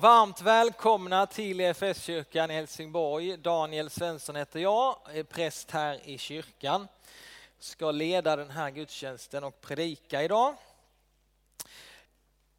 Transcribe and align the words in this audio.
Varmt 0.00 0.40
välkomna 0.40 1.26
till 1.26 1.60
EFS-kyrkan 1.60 2.50
i 2.50 2.54
Helsingborg. 2.54 3.36
Daniel 3.36 3.90
Svensson 3.90 4.36
heter 4.36 4.60
jag, 4.60 4.96
är 5.12 5.22
präst 5.22 5.70
här 5.70 6.00
i 6.04 6.18
kyrkan. 6.18 6.88
Ska 7.58 7.90
leda 7.90 8.36
den 8.36 8.50
här 8.50 8.70
gudstjänsten 8.70 9.44
och 9.44 9.60
predika 9.60 10.22
idag. 10.22 10.54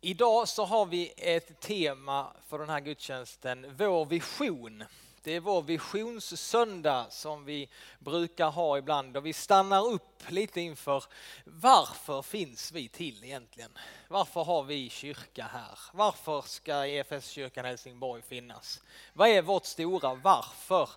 Idag 0.02 0.48
så 0.48 0.66
har 0.66 0.86
vi 0.86 1.14
ett 1.18 1.60
tema 1.60 2.34
för 2.48 2.60
den 2.60 2.70
här 2.70 2.80
gudstjänsten, 2.80 3.76
vår 3.78 4.06
vision. 4.06 4.84
Det 5.24 5.32
är 5.32 5.40
vår 5.40 5.62
visionssöndag 5.62 7.08
som 7.10 7.46
vi 7.46 7.70
brukar 8.00 8.50
ha 8.50 8.78
ibland 8.78 9.18
och 9.18 9.26
vi 9.26 9.34
stannar 9.34 9.88
upp 9.88 10.32
lite 10.32 10.62
inför 10.62 11.04
varför 11.46 12.22
finns 12.22 12.72
vi 12.72 12.88
till 12.88 13.24
egentligen? 13.24 13.72
Varför 14.08 14.44
har 14.44 14.64
vi 14.64 14.90
kyrka 14.90 15.44
här? 15.44 15.80
Varför 15.94 16.42
ska 16.42 16.86
EFS-kyrkan 16.86 17.66
Helsingborg 17.66 18.22
finnas? 18.22 18.82
Vad 19.14 19.30
är 19.30 19.42
vårt 19.42 19.66
stora 19.66 20.14
varför? 20.14 20.90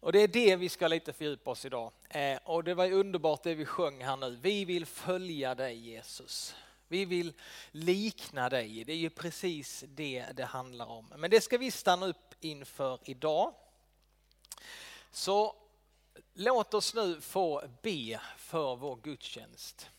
Och 0.00 0.12
det 0.12 0.18
är 0.18 0.28
det 0.28 0.56
vi 0.56 0.68
ska 0.68 0.88
lite 0.88 1.12
fördjupa 1.12 1.50
oss 1.50 1.64
idag. 1.64 1.92
Eh, 2.08 2.38
och 2.44 2.64
det 2.64 2.74
var 2.74 2.92
underbart 2.92 3.42
det 3.42 3.54
vi 3.54 3.64
sjöng 3.64 4.04
här 4.04 4.16
nu. 4.16 4.38
Vi 4.42 4.64
vill 4.64 4.86
följa 4.86 5.54
dig 5.54 5.76
Jesus. 5.76 6.54
Vi 6.88 7.04
vill 7.04 7.32
likna 7.70 8.48
dig. 8.48 8.84
Det 8.84 8.92
är 8.92 8.96
ju 8.96 9.10
precis 9.10 9.84
det 9.88 10.26
det 10.34 10.44
handlar 10.44 10.86
om. 10.86 11.12
Men 11.16 11.30
det 11.30 11.40
ska 11.40 11.58
vi 11.58 11.70
stanna 11.70 12.06
upp 12.06 12.34
inför 12.40 12.98
idag. 13.04 13.54
Så 15.14 15.54
låt 16.32 16.74
oss 16.74 16.94
nu 16.94 17.20
få 17.20 17.62
be 17.82 18.20
för 18.36 18.76
vår 18.76 18.96
gudstjänst. 18.96 19.90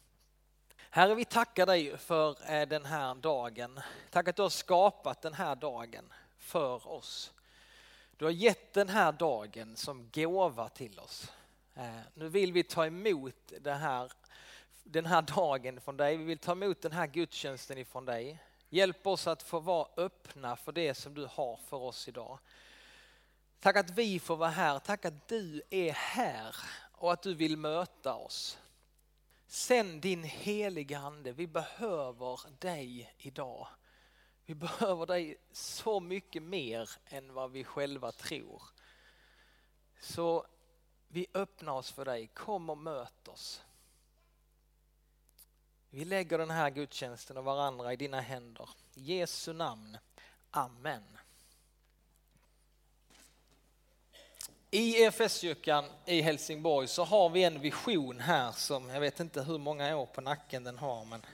Herre, 0.89 1.15
vi 1.15 1.25
tackar 1.25 1.65
dig 1.65 1.97
för 1.97 2.51
eh, 2.51 2.67
den 2.67 2.85
här 2.85 3.15
dagen. 3.15 3.79
Tack 4.09 4.27
att 4.27 4.35
du 4.35 4.41
har 4.41 4.49
skapat 4.49 5.21
den 5.21 5.33
här 5.33 5.55
dagen 5.55 6.13
för 6.37 6.87
oss. 6.87 7.33
Du 8.17 8.25
har 8.25 8.31
gett 8.31 8.73
den 8.73 8.89
här 8.89 9.11
dagen 9.11 9.75
som 9.75 10.09
gåva 10.13 10.69
till 10.69 10.99
oss. 10.99 11.31
Eh, 11.75 11.99
nu 12.13 12.29
vill 12.29 12.53
vi 12.53 12.63
ta 12.63 12.85
emot 12.85 13.53
här, 13.65 14.11
den 14.83 15.05
här 15.05 15.21
dagen 15.21 15.81
från 15.81 15.97
dig. 15.97 16.17
Vi 16.17 16.23
vill 16.23 16.37
ta 16.37 16.51
emot 16.51 16.81
den 16.81 16.91
här 16.91 17.07
gudstjänsten 17.07 17.77
ifrån 17.77 18.05
dig. 18.05 18.39
Hjälp 18.69 19.07
oss 19.07 19.27
att 19.27 19.43
få 19.43 19.59
vara 19.59 19.87
öppna 19.97 20.55
för 20.55 20.71
det 20.71 20.93
som 20.93 21.13
du 21.13 21.27
har 21.31 21.57
för 21.57 21.77
oss 21.77 22.07
idag. 22.07 22.39
Tack 23.65 23.77
att 23.77 23.89
vi 23.89 24.19
får 24.19 24.37
vara 24.37 24.49
här. 24.49 24.79
Tack 24.79 25.05
att 25.05 25.27
du 25.27 25.61
är 25.69 25.91
här 25.91 26.55
och 26.91 27.13
att 27.13 27.21
du 27.21 27.33
vill 27.33 27.57
möta 27.57 28.15
oss. 28.15 28.57
Sänd 29.47 30.01
din 30.01 30.23
heliga 30.23 30.99
Ande. 30.99 31.31
Vi 31.31 31.47
behöver 31.47 32.39
dig 32.59 33.15
idag. 33.17 33.67
Vi 34.45 34.55
behöver 34.55 35.05
dig 35.05 35.37
så 35.51 35.99
mycket 35.99 36.43
mer 36.43 36.89
än 37.05 37.33
vad 37.33 37.51
vi 37.51 37.63
själva 37.63 38.11
tror. 38.11 38.63
Så 39.99 40.45
vi 41.07 41.27
öppnar 41.33 41.73
oss 41.73 41.91
för 41.91 42.05
dig. 42.05 42.27
Kom 42.27 42.69
och 42.69 42.77
möt 42.77 43.27
oss. 43.27 43.63
Vi 45.89 46.05
lägger 46.05 46.37
den 46.37 46.51
här 46.51 46.69
gudstjänsten 46.69 47.37
och 47.37 47.43
varandra 47.43 47.93
i 47.93 47.95
dina 47.95 48.21
händer. 48.21 48.69
I 48.93 49.01
Jesu 49.01 49.53
namn. 49.53 49.97
Amen. 50.51 51.14
I 54.75 55.03
EFS-kyrkan 55.03 55.85
i 56.05 56.21
Helsingborg 56.21 56.87
så 56.87 57.03
har 57.03 57.29
vi 57.29 57.43
en 57.43 57.61
vision 57.61 58.19
här 58.19 58.51
som 58.51 58.89
jag 58.89 58.99
vet 58.99 59.19
inte 59.19 59.41
hur 59.41 59.57
många 59.57 59.97
år 59.97 60.05
på 60.05 60.21
nacken 60.21 60.63
den 60.63 60.77
har 60.77 61.05
men 61.05 61.25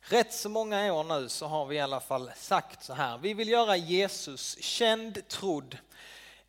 rätt 0.00 0.34
så 0.34 0.48
många 0.48 0.92
år 0.92 1.04
nu 1.04 1.28
så 1.28 1.46
har 1.46 1.66
vi 1.66 1.76
i 1.76 1.80
alla 1.80 2.00
fall 2.00 2.30
sagt 2.36 2.84
så 2.84 2.92
här. 2.92 3.18
Vi 3.18 3.34
vill 3.34 3.48
göra 3.48 3.76
Jesus 3.76 4.58
känd, 4.60 5.28
trodd, 5.28 5.78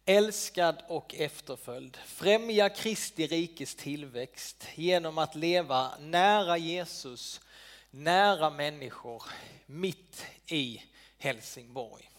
älskad 0.06 0.84
och 0.88 1.16
efterföljd. 1.16 1.98
Främja 2.06 2.70
Kristi 2.70 3.28
rikes 3.28 3.76
tillväxt 3.76 4.68
genom 4.76 5.18
att 5.18 5.36
leva 5.36 5.92
nära 6.00 6.58
Jesus, 6.58 7.42
nära 7.92 8.50
människor, 8.50 9.24
mitt 9.66 10.26
i 10.48 10.82
Helsingborg. 11.18 12.10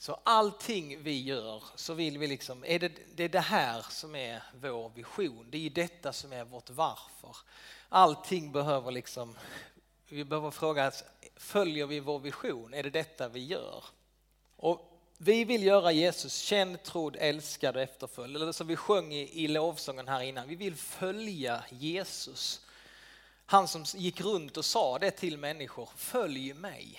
Så 0.00 0.18
allting 0.24 1.02
vi 1.02 1.22
gör 1.22 1.62
så 1.74 1.94
vill 1.94 2.18
vi 2.18 2.26
liksom, 2.26 2.64
är 2.64 2.78
det, 2.78 2.92
det 3.14 3.24
är 3.24 3.28
det 3.28 3.40
här 3.40 3.86
som 3.90 4.14
är 4.14 4.42
vår 4.60 4.92
vision. 4.94 5.46
Det 5.50 5.66
är 5.66 5.70
detta 5.70 6.12
som 6.12 6.32
är 6.32 6.44
vårt 6.44 6.70
varför. 6.70 7.36
Allting 7.88 8.52
behöver 8.52 8.90
liksom, 8.90 9.36
vi 10.08 10.24
behöver 10.24 10.50
fråga, 10.50 10.88
oss, 10.88 11.04
följer 11.36 11.86
vi 11.86 12.00
vår 12.00 12.18
vision? 12.18 12.74
Är 12.74 12.82
det 12.82 12.90
detta 12.90 13.28
vi 13.28 13.44
gör? 13.44 13.84
Och 14.56 15.00
vi 15.18 15.44
vill 15.44 15.62
göra 15.62 15.92
Jesus 15.92 16.38
känd, 16.38 16.82
trodd, 16.82 17.16
älskad 17.16 17.76
och 17.76 17.82
efterföljd. 17.82 18.36
Eller 18.36 18.52
som 18.52 18.66
vi 18.66 18.76
sjöng 18.76 19.12
i, 19.12 19.44
i 19.44 19.48
lovsången 19.48 20.08
här 20.08 20.20
innan, 20.20 20.48
vi 20.48 20.56
vill 20.56 20.76
följa 20.76 21.64
Jesus. 21.70 22.66
Han 23.46 23.68
som 23.68 23.84
gick 23.84 24.20
runt 24.20 24.56
och 24.56 24.64
sa 24.64 24.98
det 24.98 25.10
till 25.10 25.38
människor, 25.38 25.88
följ 25.96 26.54
mig 26.54 26.98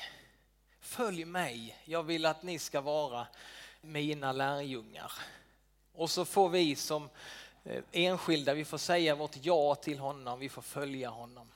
följ 0.91 1.25
mig, 1.25 1.78
jag 1.85 2.03
vill 2.03 2.25
att 2.25 2.44
ni 2.44 2.59
ska 2.59 2.81
vara 2.81 3.28
mina 3.81 4.31
lärjungar. 4.31 5.12
Och 5.94 6.09
så 6.09 6.25
får 6.25 6.50
vi 6.50 6.75
som 6.75 7.09
eh, 7.63 7.84
enskilda, 7.91 8.53
vi 8.53 8.66
får 8.66 8.78
säga 8.78 9.16
vårt 9.16 9.35
ja 9.41 9.75
till 9.75 10.00
honom, 10.00 10.40
vi 10.40 10.50
får 10.50 10.62
följa 10.62 11.09
honom. 11.09 11.47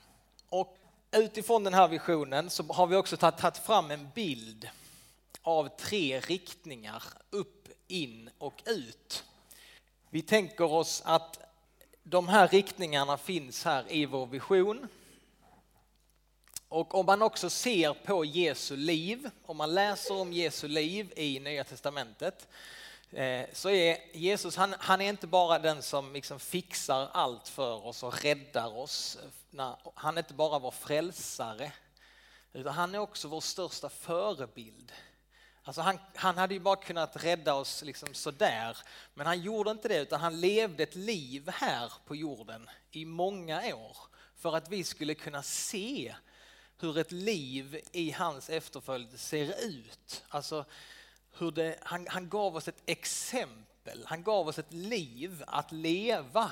Och 0.50 0.78
utifrån 1.12 1.64
den 1.64 1.74
här 1.74 1.88
visionen 1.88 2.50
så 2.50 2.64
har 2.64 2.88
vi 2.88 2.96
också 2.96 3.18
tagit 3.18 3.58
fram 3.58 3.92
en 3.92 4.10
bild 4.16 4.70
av 5.42 5.70
tre 5.78 6.20
riktningar, 6.20 7.04
upp, 7.30 7.68
in 7.88 8.30
och 8.38 8.64
ut. 8.66 9.24
Vi 10.10 10.22
tänker 10.22 10.64
oss 10.64 11.02
att 11.06 11.40
de 12.04 12.28
här 12.28 12.48
riktningarna 12.48 13.18
finns 13.18 13.66
här 13.66 13.86
i 13.88 14.06
vår 14.06 14.26
vision. 14.26 14.88
Och 16.70 16.96
om 16.96 17.06
man 17.06 17.22
också 17.22 17.50
ser 17.50 17.94
på 17.94 18.26
Jesu 18.26 18.78
liv, 18.78 19.30
om 19.46 19.58
man 19.58 19.74
läser 19.74 20.16
om 20.16 20.34
Jesu 20.34 20.68
liv 20.68 21.14
i 21.16 21.40
Nya 21.40 21.64
Testamentet, 21.64 22.48
eh, 23.12 23.46
så 23.54 23.70
är 23.70 23.98
Jesus, 24.18 24.56
han, 24.56 24.76
han, 24.80 25.02
är 25.02 25.10
inte 25.10 25.28
bara 25.28 25.60
den 25.60 25.82
som 25.82 26.14
liksom 26.14 26.40
fixar 26.40 27.10
allt 27.14 27.48
för 27.48 27.86
oss 27.86 28.04
och 28.04 28.24
räddar 28.24 28.78
oss. 28.78 29.18
Han 29.94 30.18
är 30.18 30.22
inte 30.22 30.34
bara 30.34 30.60
vår 30.60 30.72
frälsare, 30.72 31.72
utan 32.54 32.74
han 32.74 32.96
är 32.96 33.00
också 33.00 33.28
vår 33.28 33.42
största 33.42 33.90
förebild. 33.90 34.92
Alltså 35.64 35.82
han, 35.82 36.00
han 36.16 36.38
hade 36.38 36.54
ju 36.54 36.60
bara 36.60 36.76
kunnat 36.76 37.24
rädda 37.24 37.54
oss 37.54 37.84
liksom 37.84 38.14
sådär, 38.14 38.78
men 39.14 39.28
han 39.28 39.42
gjorde 39.42 39.72
inte 39.72 39.88
det 39.88 40.00
utan 40.00 40.22
han 40.22 40.40
levde 40.42 40.84
ett 40.84 40.96
liv 40.96 41.50
här 41.50 41.94
på 42.06 42.16
jorden 42.16 42.70
i 42.92 43.06
många 43.06 43.76
år 43.76 43.98
för 44.36 44.56
att 44.56 44.70
vi 44.70 44.84
skulle 44.84 45.14
kunna 45.14 45.44
se 45.44 46.16
hur 46.80 46.98
ett 46.98 47.12
liv 47.12 47.82
i 47.92 48.12
hans 48.12 48.50
efterföljd 48.50 49.20
ser 49.20 49.66
ut. 49.66 50.24
Alltså, 50.30 50.66
hur 51.38 51.52
det, 51.52 51.80
han, 51.82 52.08
han 52.08 52.30
gav 52.30 52.56
oss 52.56 52.68
ett 52.68 52.84
exempel, 52.86 54.06
han 54.06 54.24
gav 54.24 54.48
oss 54.48 54.60
ett 54.60 54.74
liv 54.74 55.44
att 55.48 55.72
leva 55.72 56.52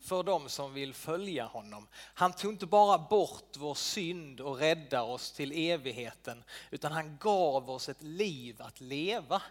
för 0.00 0.22
de 0.22 0.48
som 0.48 0.74
vill 0.74 0.94
följa 0.94 1.44
honom. 1.44 1.88
Han 1.94 2.32
tog 2.32 2.52
inte 2.52 2.66
bara 2.66 2.98
bort 2.98 3.56
vår 3.56 3.74
synd 3.74 4.40
och 4.40 4.56
räddade 4.56 5.02
oss 5.02 5.32
till 5.32 5.52
evigheten, 5.52 6.44
utan 6.70 6.92
han 6.92 7.18
gav 7.18 7.70
oss 7.70 7.88
ett 7.88 8.02
liv 8.02 8.62
att 8.62 8.80
leva. 8.80 9.42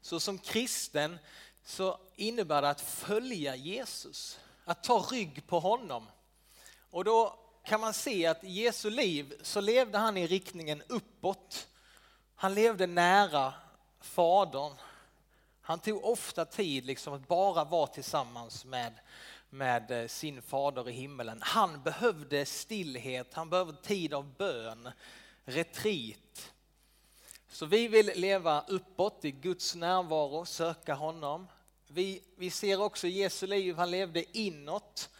Så 0.00 0.20
som 0.20 0.38
kristen 0.38 1.18
så 1.64 1.98
innebär 2.16 2.62
det 2.62 2.70
att 2.70 2.80
följa 2.80 3.56
Jesus, 3.56 4.38
att 4.64 4.82
ta 4.82 4.98
rygg 4.98 5.46
på 5.46 5.60
honom. 5.60 6.06
Och 6.90 7.04
då 7.04 7.47
kan 7.68 7.80
man 7.80 7.94
se 7.94 8.26
att 8.26 8.44
i 8.44 8.50
Jesu 8.50 8.90
liv 8.90 9.34
så 9.42 9.60
levde 9.60 9.98
han 9.98 10.16
i 10.16 10.26
riktningen 10.26 10.82
uppåt. 10.88 11.68
Han 12.34 12.54
levde 12.54 12.86
nära 12.86 13.54
Fadern. 14.00 14.72
Han 15.60 15.78
tog 15.78 16.04
ofta 16.04 16.44
tid 16.44 16.86
liksom 16.86 17.14
att 17.14 17.28
bara 17.28 17.64
vara 17.64 17.86
tillsammans 17.86 18.64
med, 18.64 18.92
med 19.50 19.90
eh, 19.90 20.06
sin 20.06 20.42
fader 20.42 20.88
i 20.88 20.92
himmelen. 20.92 21.38
Han 21.42 21.82
behövde 21.82 22.46
stillhet, 22.46 23.34
han 23.34 23.50
behövde 23.50 23.82
tid 23.82 24.14
av 24.14 24.34
bön, 24.34 24.90
retreat. 25.44 26.52
Så 27.48 27.66
vi 27.66 27.88
vill 27.88 28.12
leva 28.14 28.64
uppåt 28.68 29.24
i 29.24 29.30
Guds 29.30 29.74
närvaro, 29.74 30.44
söka 30.44 30.94
honom. 30.94 31.48
Vi, 31.88 32.22
vi 32.36 32.50
ser 32.50 32.80
också 32.80 33.06
Jesu 33.06 33.46
liv, 33.46 33.76
han 33.76 33.90
levde 33.90 34.38
inåt. 34.38 35.10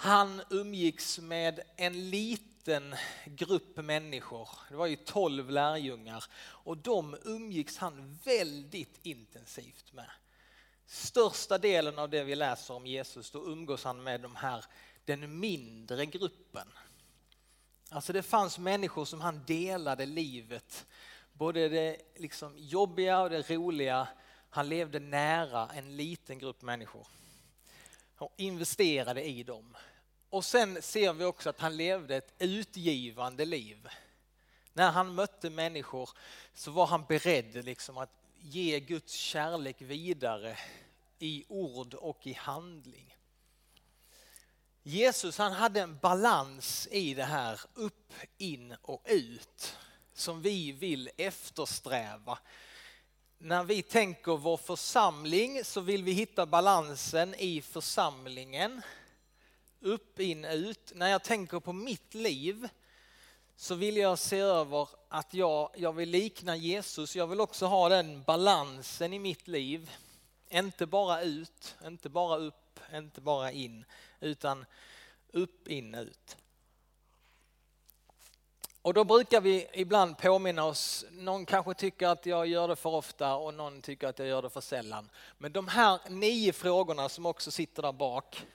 Han 0.00 0.42
umgicks 0.50 1.18
med 1.18 1.60
en 1.76 2.10
liten 2.10 2.94
grupp 3.24 3.76
människor, 3.76 4.48
det 4.68 4.76
var 4.76 4.86
ju 4.86 4.96
tolv 4.96 5.50
lärjungar, 5.50 6.24
och 6.40 6.76
de 6.76 7.16
umgicks 7.24 7.76
han 7.76 8.18
väldigt 8.24 8.98
intensivt 9.02 9.92
med. 9.92 10.10
Största 10.86 11.58
delen 11.58 11.98
av 11.98 12.10
det 12.10 12.24
vi 12.24 12.34
läser 12.34 12.74
om 12.74 12.86
Jesus, 12.86 13.30
då 13.30 13.44
umgås 13.44 13.84
han 13.84 14.02
med 14.02 14.20
de 14.20 14.36
här, 14.36 14.64
den 15.04 15.40
mindre 15.40 16.06
gruppen. 16.06 16.68
Alltså 17.90 18.12
det 18.12 18.22
fanns 18.22 18.58
människor 18.58 19.04
som 19.04 19.20
han 19.20 19.44
delade 19.46 20.06
livet 20.06 20.86
både 21.32 21.68
det 21.68 21.96
liksom 22.16 22.54
jobbiga 22.56 23.20
och 23.20 23.30
det 23.30 23.50
roliga. 23.50 24.08
Han 24.50 24.68
levde 24.68 25.00
nära 25.00 25.68
en 25.74 25.96
liten 25.96 26.38
grupp 26.38 26.62
människor 26.62 27.06
och 28.18 28.32
investerade 28.36 29.24
i 29.24 29.42
dem. 29.42 29.76
Och 30.30 30.44
sen 30.44 30.82
ser 30.82 31.12
vi 31.12 31.24
också 31.24 31.50
att 31.50 31.60
han 31.60 31.76
levde 31.76 32.16
ett 32.16 32.34
utgivande 32.38 33.44
liv. 33.44 33.88
När 34.72 34.90
han 34.90 35.14
mötte 35.14 35.50
människor 35.50 36.10
så 36.54 36.70
var 36.70 36.86
han 36.86 37.04
beredd 37.04 37.64
liksom 37.64 37.98
att 37.98 38.10
ge 38.40 38.80
Guds 38.80 39.12
kärlek 39.12 39.76
vidare 39.82 40.58
i 41.18 41.44
ord 41.48 41.94
och 41.94 42.26
i 42.26 42.32
handling. 42.32 43.16
Jesus 44.82 45.38
han 45.38 45.52
hade 45.52 45.80
en 45.80 45.98
balans 45.98 46.88
i 46.90 47.14
det 47.14 47.24
här 47.24 47.60
upp, 47.74 48.12
in 48.38 48.76
och 48.82 49.02
ut 49.04 49.76
som 50.14 50.42
vi 50.42 50.72
vill 50.72 51.10
eftersträva. 51.16 52.38
När 53.40 53.64
vi 53.64 53.82
tänker 53.82 54.36
vår 54.36 54.56
församling 54.56 55.64
så 55.64 55.80
vill 55.80 56.04
vi 56.04 56.12
hitta 56.12 56.46
balansen 56.46 57.34
i 57.34 57.62
församlingen. 57.62 58.82
Upp, 59.80 60.20
in, 60.20 60.44
ut. 60.44 60.92
När 60.94 61.08
jag 61.08 61.24
tänker 61.24 61.60
på 61.60 61.72
mitt 61.72 62.14
liv 62.14 62.68
så 63.56 63.74
vill 63.74 63.96
jag 63.96 64.18
se 64.18 64.38
över 64.38 64.88
att 65.08 65.34
jag, 65.34 65.70
jag 65.76 65.92
vill 65.92 66.10
likna 66.10 66.56
Jesus. 66.56 67.16
Jag 67.16 67.26
vill 67.26 67.40
också 67.40 67.66
ha 67.66 67.88
den 67.88 68.22
balansen 68.22 69.12
i 69.12 69.18
mitt 69.18 69.48
liv. 69.48 69.90
Inte 70.48 70.86
bara 70.86 71.22
ut, 71.22 71.76
inte 71.84 72.08
bara 72.08 72.36
upp, 72.36 72.80
inte 72.94 73.20
bara 73.20 73.52
in, 73.52 73.84
utan 74.20 74.64
upp, 75.32 75.68
in, 75.68 75.94
ut. 75.94 76.36
Och 78.88 78.94
då 78.94 79.04
brukar 79.04 79.40
vi 79.40 79.66
ibland 79.72 80.18
påminna 80.18 80.64
oss, 80.64 81.04
någon 81.10 81.46
kanske 81.46 81.74
tycker 81.74 82.08
att 82.08 82.26
jag 82.26 82.46
gör 82.46 82.68
det 82.68 82.76
för 82.76 82.90
ofta 82.90 83.34
och 83.34 83.54
någon 83.54 83.80
tycker 83.82 84.06
att 84.06 84.18
jag 84.18 84.28
gör 84.28 84.42
det 84.42 84.50
för 84.50 84.60
sällan. 84.60 85.10
Men 85.38 85.52
de 85.52 85.68
här 85.68 85.98
nio 86.08 86.52
frågorna 86.52 87.08
som 87.08 87.26
också 87.26 87.50
sitter 87.50 87.82
där 87.82 87.92
bak, 87.92 88.46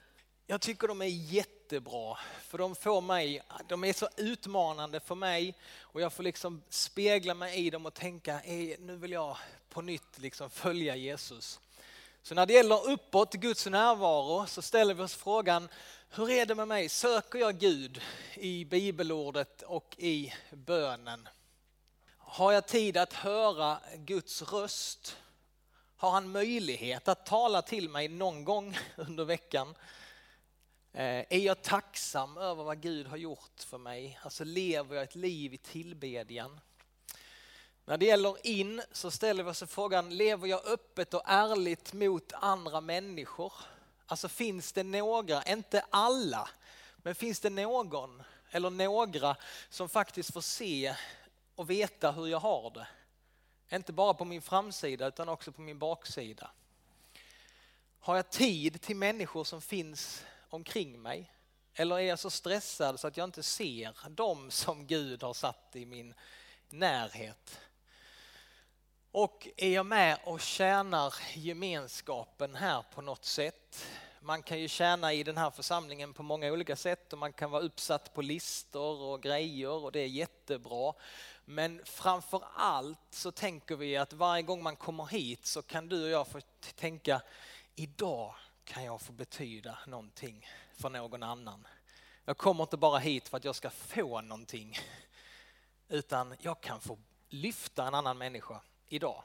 jag 0.46 0.60
tycker 0.60 0.88
de 0.88 1.02
är 1.02 1.06
jättebra 1.06 2.18
för 2.40 2.58
de 2.58 2.74
får 2.74 3.00
mig, 3.00 3.42
de 3.68 3.84
är 3.84 3.92
så 3.92 4.08
utmanande 4.16 5.00
för 5.00 5.14
mig 5.14 5.54
och 5.80 6.00
jag 6.00 6.12
får 6.12 6.22
liksom 6.22 6.62
spegla 6.68 7.34
mig 7.34 7.66
i 7.66 7.70
dem 7.70 7.86
och 7.86 7.94
tänka, 7.94 8.40
nu 8.78 8.96
vill 8.96 9.12
jag 9.12 9.36
på 9.68 9.82
nytt 9.82 10.18
liksom 10.18 10.50
följa 10.50 10.96
Jesus. 10.96 11.60
Så 12.22 12.34
när 12.34 12.46
det 12.46 12.52
gäller 12.52 12.90
uppåt, 12.90 13.34
Guds 13.34 13.66
närvaro, 13.66 14.46
så 14.46 14.62
ställer 14.62 14.94
vi 14.94 15.02
oss 15.02 15.14
frågan, 15.14 15.68
hur 16.16 16.30
är 16.30 16.46
det 16.46 16.54
med 16.54 16.68
mig? 16.68 16.88
Söker 16.88 17.38
jag 17.38 17.58
Gud 17.58 18.00
i 18.34 18.64
bibelordet 18.64 19.62
och 19.62 19.94
i 19.98 20.32
bönen? 20.50 21.28
Har 22.18 22.52
jag 22.52 22.66
tid 22.66 22.96
att 22.96 23.12
höra 23.12 23.78
Guds 23.96 24.42
röst? 24.42 25.16
Har 25.96 26.10
han 26.10 26.32
möjlighet 26.32 27.08
att 27.08 27.26
tala 27.26 27.62
till 27.62 27.88
mig 27.88 28.08
någon 28.08 28.44
gång 28.44 28.78
under 28.96 29.24
veckan? 29.24 29.74
Eh, 30.92 31.24
är 31.30 31.38
jag 31.38 31.62
tacksam 31.62 32.36
över 32.36 32.64
vad 32.64 32.80
Gud 32.80 33.06
har 33.06 33.16
gjort 33.16 33.60
för 33.66 33.78
mig? 33.78 34.18
Alltså 34.22 34.44
lever 34.44 34.96
jag 34.96 35.04
ett 35.04 35.14
liv 35.14 35.54
i 35.54 35.58
tillbedjan? 35.58 36.60
När 37.84 37.96
det 37.96 38.06
gäller 38.06 38.46
in 38.46 38.82
så 38.92 39.10
ställer 39.10 39.42
vi 39.42 39.50
oss 39.50 39.62
frågan, 39.66 40.16
lever 40.16 40.48
jag 40.48 40.66
öppet 40.66 41.14
och 41.14 41.22
ärligt 41.24 41.92
mot 41.92 42.32
andra 42.32 42.80
människor? 42.80 43.52
Alltså 44.06 44.28
finns 44.28 44.72
det 44.72 44.82
några, 44.82 45.42
inte 45.42 45.84
alla, 45.90 46.48
men 46.96 47.14
finns 47.14 47.40
det 47.40 47.50
någon 47.50 48.22
eller 48.50 48.70
några 48.70 49.36
som 49.68 49.88
faktiskt 49.88 50.32
får 50.32 50.40
se 50.40 50.94
och 51.54 51.70
veta 51.70 52.12
hur 52.12 52.26
jag 52.26 52.38
har 52.38 52.70
det? 52.70 52.86
Inte 53.76 53.92
bara 53.92 54.14
på 54.14 54.24
min 54.24 54.42
framsida 54.42 55.06
utan 55.06 55.28
också 55.28 55.52
på 55.52 55.60
min 55.60 55.78
baksida. 55.78 56.50
Har 58.00 58.16
jag 58.16 58.30
tid 58.30 58.80
till 58.80 58.96
människor 58.96 59.44
som 59.44 59.62
finns 59.62 60.24
omkring 60.48 61.02
mig? 61.02 61.30
Eller 61.74 61.96
är 61.96 62.00
jag 62.00 62.18
så 62.18 62.30
stressad 62.30 63.00
så 63.00 63.06
att 63.06 63.16
jag 63.16 63.24
inte 63.24 63.42
ser 63.42 64.08
dem 64.08 64.50
som 64.50 64.86
Gud 64.86 65.22
har 65.22 65.34
satt 65.34 65.76
i 65.76 65.86
min 65.86 66.14
närhet? 66.70 67.60
Och 69.16 69.48
är 69.56 69.70
jag 69.74 69.86
med 69.86 70.18
och 70.24 70.40
tjänar 70.40 71.14
gemenskapen 71.34 72.54
här 72.54 72.84
på 72.94 73.02
något 73.02 73.24
sätt? 73.24 73.86
Man 74.20 74.42
kan 74.42 74.60
ju 74.60 74.68
tjäna 74.68 75.12
i 75.12 75.22
den 75.22 75.36
här 75.36 75.50
församlingen 75.50 76.12
på 76.12 76.22
många 76.22 76.52
olika 76.52 76.76
sätt 76.76 77.12
och 77.12 77.18
man 77.18 77.32
kan 77.32 77.50
vara 77.50 77.62
uppsatt 77.62 78.14
på 78.14 78.22
listor 78.22 79.00
och 79.00 79.22
grejer 79.22 79.70
och 79.70 79.92
det 79.92 80.00
är 80.00 80.06
jättebra. 80.06 80.92
Men 81.44 81.80
framför 81.84 82.42
allt 82.54 82.98
så 83.10 83.30
tänker 83.30 83.76
vi 83.76 83.96
att 83.96 84.12
varje 84.12 84.42
gång 84.42 84.62
man 84.62 84.76
kommer 84.76 85.04
hit 85.06 85.46
så 85.46 85.62
kan 85.62 85.88
du 85.88 86.04
och 86.04 86.10
jag 86.10 86.28
få 86.28 86.40
tänka 86.74 87.22
idag 87.74 88.34
kan 88.64 88.84
jag 88.84 89.00
få 89.00 89.12
betyda 89.12 89.78
någonting 89.86 90.46
för 90.76 90.90
någon 90.90 91.22
annan. 91.22 91.66
Jag 92.24 92.38
kommer 92.38 92.62
inte 92.62 92.76
bara 92.76 92.98
hit 92.98 93.28
för 93.28 93.36
att 93.36 93.44
jag 93.44 93.56
ska 93.56 93.70
få 93.70 94.20
någonting 94.20 94.78
utan 95.88 96.34
jag 96.40 96.60
kan 96.60 96.80
få 96.80 96.98
lyfta 97.28 97.86
en 97.86 97.94
annan 97.94 98.18
människa 98.18 98.60
idag. 98.88 99.22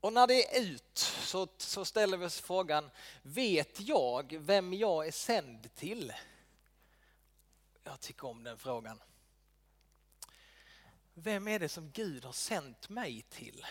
Och 0.00 0.12
när 0.12 0.26
det 0.26 0.56
är 0.56 0.62
ut 0.62 0.98
så, 0.98 1.48
så 1.56 1.84
ställer 1.84 2.16
vi 2.16 2.26
oss 2.26 2.40
frågan, 2.40 2.90
vet 3.22 3.80
jag 3.80 4.36
vem 4.40 4.72
jag 4.72 5.06
är 5.06 5.12
sänd 5.12 5.74
till? 5.74 6.12
Jag 7.84 8.00
tycker 8.00 8.26
om 8.26 8.44
den 8.44 8.58
frågan. 8.58 9.02
Vem 11.14 11.48
är 11.48 11.58
det 11.58 11.68
som 11.68 11.90
Gud 11.90 12.24
har 12.24 12.32
sänt 12.32 12.88
mig 12.88 13.22
till? 13.30 13.66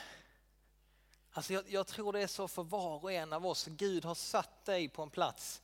Alltså 1.31 1.53
jag, 1.53 1.63
jag, 1.69 1.87
tror 1.87 2.13
det 2.13 2.21
är 2.21 2.27
så 2.27 2.47
för 2.47 2.63
var 2.63 3.03
och 3.03 3.11
en 3.11 3.33
av 3.33 3.45
oss. 3.45 3.65
Gud 3.65 4.05
har 4.05 4.15
satt 4.15 4.65
dig 4.65 4.89
på 4.89 5.01
en 5.03 5.09
plats. 5.09 5.61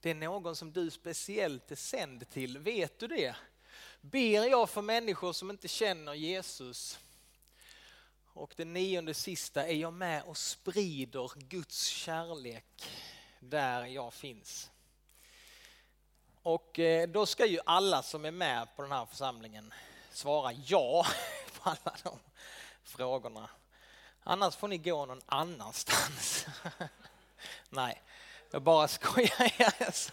Det 0.00 0.10
är 0.10 0.14
någon 0.14 0.56
som 0.56 0.72
du 0.72 0.90
speciellt 0.90 1.70
är 1.70 1.76
sänd 1.76 2.30
till. 2.30 2.58
Vet 2.58 2.98
du 2.98 3.06
det? 3.06 3.36
Ber 4.00 4.48
jag 4.50 4.70
för 4.70 4.82
människor 4.82 5.32
som 5.32 5.50
inte 5.50 5.68
känner 5.68 6.14
Jesus 6.14 6.98
och 8.38 8.54
det 8.56 8.64
nionde 8.64 9.14
sista 9.14 9.66
är 9.66 9.74
jag 9.74 9.92
med 9.92 10.22
och 10.22 10.36
sprider 10.36 11.30
Guds 11.34 11.86
kärlek 11.86 12.90
där 13.40 13.84
jag 13.84 14.14
finns. 14.14 14.70
Och 16.42 16.78
eh, 16.78 17.08
då 17.08 17.26
ska 17.26 17.46
ju 17.46 17.60
alla 17.66 18.02
som 18.02 18.24
är 18.24 18.30
med 18.30 18.76
på 18.76 18.82
den 18.82 18.92
här 18.92 19.06
församlingen 19.06 19.74
svara 20.10 20.52
ja 20.52 21.06
på 21.52 21.70
alla 21.70 21.96
de 22.02 22.18
frågorna. 22.82 23.50
Annars 24.22 24.56
får 24.56 24.68
ni 24.68 24.78
gå 24.78 25.06
någon 25.06 25.22
annanstans. 25.26 26.46
Nej, 27.68 28.02
jag 28.50 28.62
bara 28.62 28.88
skojar. 28.88 30.12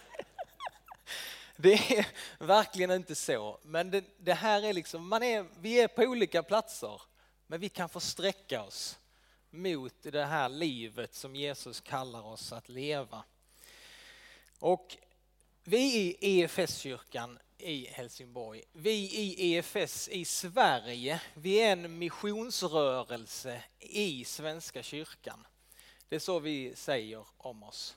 Det 1.56 1.72
är 1.72 2.06
verkligen 2.38 2.90
inte 2.90 3.14
så. 3.14 3.58
Men 3.62 3.90
det, 3.90 4.04
det 4.18 4.34
här 4.34 4.62
är 4.62 4.72
liksom, 4.72 5.08
man 5.08 5.22
är, 5.22 5.46
vi 5.60 5.80
är 5.80 5.88
på 5.88 6.02
olika 6.02 6.42
platser. 6.42 7.00
Men 7.46 7.60
vi 7.60 7.68
kan 7.68 7.88
få 7.88 8.00
sträcka 8.00 8.62
oss 8.62 8.98
mot 9.50 9.94
det 10.02 10.24
här 10.24 10.48
livet 10.48 11.14
som 11.14 11.36
Jesus 11.36 11.80
kallar 11.80 12.22
oss 12.22 12.52
att 12.52 12.68
leva. 12.68 13.24
Och 14.58 14.96
vi 15.64 15.94
i 15.96 16.16
EFS-kyrkan 16.20 17.38
i 17.58 17.86
Helsingborg, 17.86 18.62
vi 18.72 18.90
i 18.92 19.54
EFS 19.54 20.08
i 20.08 20.24
Sverige, 20.24 21.20
vi 21.34 21.60
är 21.60 21.72
en 21.72 21.98
missionsrörelse 21.98 23.62
i 23.78 24.24
Svenska 24.24 24.82
kyrkan. 24.82 25.46
Det 26.08 26.16
är 26.16 26.20
så 26.20 26.38
vi 26.38 26.76
säger 26.76 27.26
om 27.36 27.62
oss. 27.62 27.96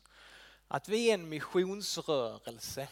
Att 0.68 0.89
vi 0.89 1.10
är 1.10 1.13
en 1.13 1.29
missionsrörelse. 1.29 2.88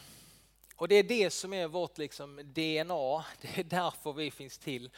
Och 0.76 0.88
det 0.88 0.94
är 0.94 1.02
det 1.02 1.30
som 1.30 1.52
är 1.52 1.68
vårt 1.68 1.98
liksom 1.98 2.36
DNA, 2.36 3.24
det 3.40 3.58
är 3.58 3.64
därför 3.64 4.12
vi 4.12 4.30
finns 4.30 4.58
till 4.58 4.90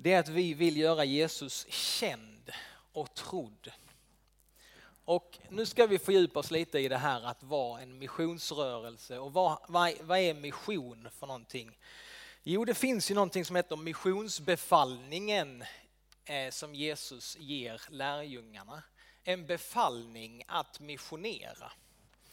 det 0.00 0.12
är 0.12 0.20
att 0.20 0.28
vi 0.28 0.54
vill 0.54 0.76
göra 0.76 1.04
Jesus 1.04 1.66
känd 1.70 2.50
och 2.92 3.14
trodd. 3.14 3.72
Och 5.04 5.38
nu 5.48 5.66
ska 5.66 5.86
vi 5.86 5.98
fördjupa 5.98 6.38
oss 6.38 6.50
lite 6.50 6.78
i 6.78 6.88
det 6.88 6.96
här 6.96 7.26
att 7.26 7.42
vara 7.42 7.80
en 7.80 7.98
missionsrörelse. 7.98 9.18
Och 9.18 9.32
vad, 9.32 9.58
vad, 9.68 9.92
vad 10.00 10.18
är 10.18 10.34
mission 10.34 11.08
för 11.18 11.26
någonting? 11.26 11.78
Jo, 12.42 12.64
det 12.64 12.74
finns 12.74 13.10
ju 13.10 13.14
någonting 13.14 13.44
som 13.44 13.56
heter 13.56 13.76
missionsbefallningen 13.76 15.64
eh, 16.24 16.50
som 16.50 16.74
Jesus 16.74 17.36
ger 17.38 17.82
lärjungarna. 17.88 18.82
En 19.24 19.46
befallning 19.46 20.42
att 20.48 20.80
missionera. 20.80 21.72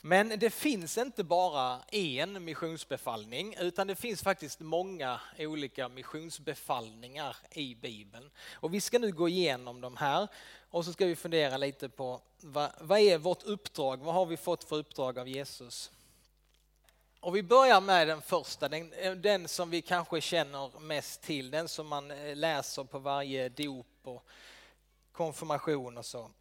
Men 0.08 0.40
det 0.40 0.50
finns 0.50 0.98
inte 0.98 1.24
bara 1.24 1.82
en 1.92 2.46
missionsbefallning 2.46 3.56
utan 3.60 3.88
det 3.88 3.96
finns 3.96 4.24
faktiskt 4.24 4.60
många 4.60 5.20
olika 5.40 5.90
missionsbefallningar 5.90 7.38
i 7.52 7.76
Bibeln. 7.76 8.30
Och 8.54 8.74
vi 8.74 8.82
ska 8.82 9.00
nu 9.00 9.12
gå 9.12 9.30
igenom 9.30 9.82
de 9.82 9.98
här 9.98 10.28
och 10.70 10.86
så 10.86 10.94
ska 10.94 11.06
vi 11.06 11.16
fundera 11.16 11.58
lite 11.58 11.90
på 11.90 12.22
vad, 12.42 12.72
vad 12.80 13.00
är 13.00 13.18
vårt 13.18 13.44
uppdrag? 13.44 14.00
Vad 14.04 14.14
har 14.14 14.26
vi 14.26 14.38
fått 14.38 14.64
för 14.64 14.76
uppdrag 14.76 15.20
av 15.20 15.28
Jesus? 15.28 15.92
Och 17.20 17.36
vi 17.36 17.44
börjar 17.44 17.82
med 17.82 18.08
den 18.08 18.22
första, 18.22 18.70
den, 18.70 18.92
den, 19.22 19.48
som 19.48 19.70
vi 19.70 19.82
kanske 19.82 20.22
känner 20.22 20.80
mest 20.80 21.22
till, 21.22 21.52
den 21.52 21.68
som 21.68 21.88
man 21.88 22.12
eh, 22.12 22.36
läser 22.36 22.84
på 22.84 23.00
varje 23.00 23.50
dop 23.50 23.88
och 24.04 24.26
konfirmation 25.12 25.98
och 25.98 26.06
så. 26.06 26.32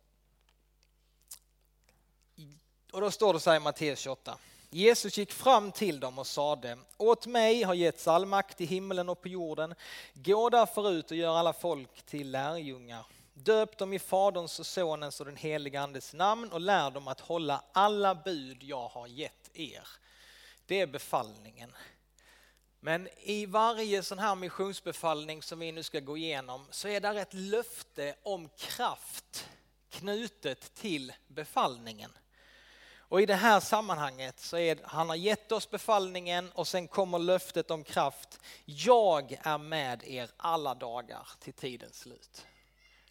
Och 2.95 3.01
då 3.01 3.11
står 3.11 3.33
det 3.33 3.41
så 3.41 3.51
här 3.51 3.57
i 3.57 3.61
Matteus 3.61 3.99
28. 3.99 4.39
Jesus 4.71 5.19
gick 5.19 5.33
fram 5.33 5.73
till 5.73 6.01
dem 6.01 6.19
och 6.19 6.27
sade, 6.27 6.79
åt 6.97 7.27
mig 7.27 7.63
har 7.63 7.75
getts 7.75 8.09
all 8.09 8.27
makt 8.27 8.61
i 8.61 8.65
himmelen 8.65 9.09
och 9.09 9.21
på 9.23 9.29
jorden. 9.29 9.75
Gå 10.13 10.51
därför 10.51 10.91
ut 10.91 11.11
och 11.11 11.17
gör 11.17 11.37
alla 11.37 11.53
folk 11.53 12.03
till 12.03 12.31
lärjungar. 12.31 13.07
Döp 13.33 13.79
dem 13.79 13.93
i 13.93 13.99
Faderns 13.99 14.61
och 14.61 14.67
Sonens 14.67 15.21
och 15.21 15.27
den 15.27 15.37
helige 15.37 15.81
Andes 15.81 16.15
namn 16.15 16.53
och 16.53 16.61
lär 16.61 16.91
dem 16.91 17.09
att 17.09 17.21
hålla 17.21 17.63
alla 17.73 18.15
bud 18.15 18.63
jag 18.63 18.89
har 18.89 19.07
gett 19.07 19.51
er. 19.55 19.89
Det 20.67 20.81
är 20.81 20.87
befallningen. 20.87 21.73
Men 22.81 23.09
i 23.23 23.47
varje 23.47 24.03
sån 24.03 24.19
här 24.19 24.35
missionsbefallning 24.35 25.43
som 25.43 25.59
vi 25.59 25.73
nu 25.73 25.83
ska 25.83 26.01
gå 26.01 26.17
igenom 26.17 26.67
så 26.71 26.89
är 26.89 27.01
där 27.01 27.15
ett 27.15 27.35
löfte 27.35 28.15
om 28.23 28.49
kraft 28.57 29.49
knutet 29.91 30.75
till 30.75 31.13
befallningen. 31.29 32.11
Och 33.15 33.23
i 33.23 33.27
det 33.27 33.35
här 33.35 33.61
sammanhanget 33.61 34.41
så 34.41 34.57
är 34.59 34.79
han 34.85 35.09
har 35.09 35.17
gett 35.17 35.53
oss 35.53 35.71
befallningen 35.71 36.51
och 36.55 36.69
sen 36.69 36.89
kommer 36.89 37.19
löftet 37.19 37.71
om 37.71 37.85
kraft. 37.85 38.41
Jag 38.65 39.39
är 39.43 39.59
med 39.59 40.03
er 40.07 40.31
alla 40.37 40.75
dagar 40.75 41.29
till 41.41 41.53
tidens 41.53 41.99
slut. 41.99 42.47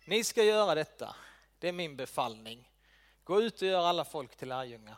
Ni 0.06 0.24
ska 0.24 0.44
göra 0.44 0.76
detta. 0.76 1.16
Det 1.60 1.68
är 1.68 1.72
min 1.72 1.96
befallning. 1.96 2.70
Gå 3.24 3.42
ut 3.42 3.62
och 3.62 3.68
gör 3.68 3.86
alla 3.86 4.06
folk 4.06 4.36
till 4.36 4.48
lärjungar. 4.48 4.98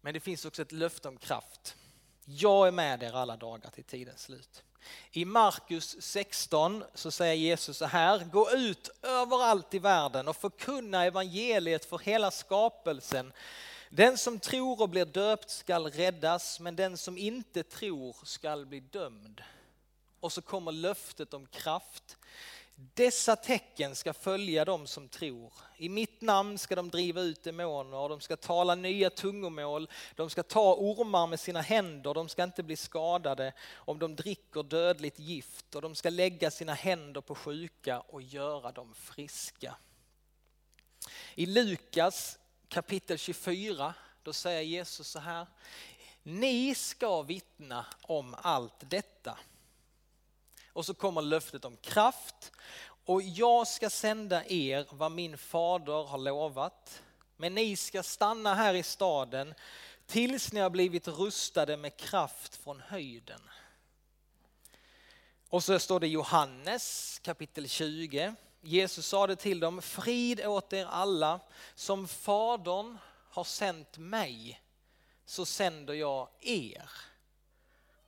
Men 0.00 0.14
det 0.14 0.20
finns 0.20 0.44
också 0.44 0.62
ett 0.62 0.72
löfte 0.72 1.08
om 1.08 1.16
kraft. 1.16 1.76
Jag 2.24 2.66
är 2.66 2.72
med 2.72 3.02
er 3.02 3.16
alla 3.16 3.36
dagar 3.36 3.70
till 3.70 3.84
tidens 3.84 4.22
slut. 4.22 4.62
I 5.10 5.24
Markus 5.24 5.96
16 6.02 6.84
så 6.94 7.10
säger 7.10 7.34
Jesus 7.34 7.76
så 7.76 7.86
här, 7.86 8.24
gå 8.24 8.50
ut 8.50 8.90
överallt 9.02 9.74
i 9.74 9.78
världen 9.78 10.28
och 10.28 10.36
förkunna 10.36 11.04
evangeliet 11.04 11.84
för 11.84 11.98
hela 11.98 12.30
skapelsen. 12.30 13.32
Den 13.94 14.18
som 14.18 14.38
tror 14.38 14.82
och 14.82 14.88
blir 14.88 15.04
döpt 15.04 15.50
skall 15.50 15.86
räddas, 15.86 16.60
men 16.60 16.76
den 16.76 16.96
som 16.96 17.18
inte 17.18 17.62
tror 17.62 18.16
skall 18.24 18.66
bli 18.66 18.80
dömd. 18.80 19.42
Och 20.20 20.32
så 20.32 20.42
kommer 20.42 20.72
löftet 20.72 21.34
om 21.34 21.46
kraft. 21.46 22.16
Dessa 22.74 23.36
tecken 23.36 23.96
ska 23.96 24.12
följa 24.12 24.64
dem 24.64 24.86
som 24.86 25.08
tror. 25.08 25.52
I 25.76 25.88
mitt 25.88 26.20
namn 26.20 26.58
ska 26.58 26.74
de 26.74 26.90
driva 26.90 27.20
ut 27.20 27.42
demoner, 27.42 28.08
de 28.08 28.20
ska 28.20 28.36
tala 28.36 28.74
nya 28.74 29.10
tungomål, 29.10 29.88
de 30.16 30.30
ska 30.30 30.42
ta 30.42 30.74
ormar 30.74 31.26
med 31.26 31.40
sina 31.40 31.60
händer, 31.60 32.14
de 32.14 32.28
ska 32.28 32.42
inte 32.42 32.62
bli 32.62 32.76
skadade 32.76 33.52
om 33.74 33.98
de 33.98 34.16
dricker 34.16 34.62
dödligt 34.62 35.18
gift 35.18 35.74
och 35.74 35.82
de 35.82 35.94
ska 35.94 36.10
lägga 36.10 36.50
sina 36.50 36.74
händer 36.74 37.20
på 37.20 37.34
sjuka 37.34 38.00
och 38.00 38.22
göra 38.22 38.72
dem 38.72 38.94
friska. 38.94 39.76
I 41.34 41.46
Lukas 41.46 42.38
kapitel 42.72 43.18
24, 43.18 43.94
då 44.22 44.32
säger 44.32 44.62
Jesus 44.62 45.08
så 45.08 45.18
här. 45.18 45.46
Ni 46.22 46.74
ska 46.74 47.22
vittna 47.22 47.86
om 48.02 48.36
allt 48.38 48.90
detta. 48.90 49.38
Och 50.72 50.86
så 50.86 50.94
kommer 50.94 51.22
löftet 51.22 51.64
om 51.64 51.76
kraft. 51.76 52.52
Och 53.04 53.22
jag 53.22 53.68
ska 53.68 53.90
sända 53.90 54.44
er 54.46 54.86
vad 54.90 55.12
min 55.12 55.38
fader 55.38 56.04
har 56.04 56.18
lovat. 56.18 57.02
Men 57.36 57.54
ni 57.54 57.76
ska 57.76 58.02
stanna 58.02 58.54
här 58.54 58.74
i 58.74 58.82
staden 58.82 59.54
tills 60.06 60.52
ni 60.52 60.60
har 60.60 60.70
blivit 60.70 61.08
rustade 61.08 61.76
med 61.76 61.96
kraft 61.96 62.56
från 62.56 62.80
höjden. 62.80 63.40
Och 65.48 65.64
så 65.64 65.78
står 65.78 66.00
det 66.00 66.08
Johannes 66.08 67.18
kapitel 67.18 67.68
20. 67.68 68.34
Jesus 68.64 69.06
sade 69.06 69.36
till 69.36 69.60
dem, 69.60 69.82
frid 69.82 70.46
åt 70.46 70.72
er 70.72 70.86
alla, 70.86 71.40
som 71.74 72.08
Fadern 72.08 72.98
har 73.30 73.44
sänt 73.44 73.98
mig, 73.98 74.62
så 75.24 75.46
sänder 75.46 75.94
jag 75.94 76.28
er. 76.40 76.90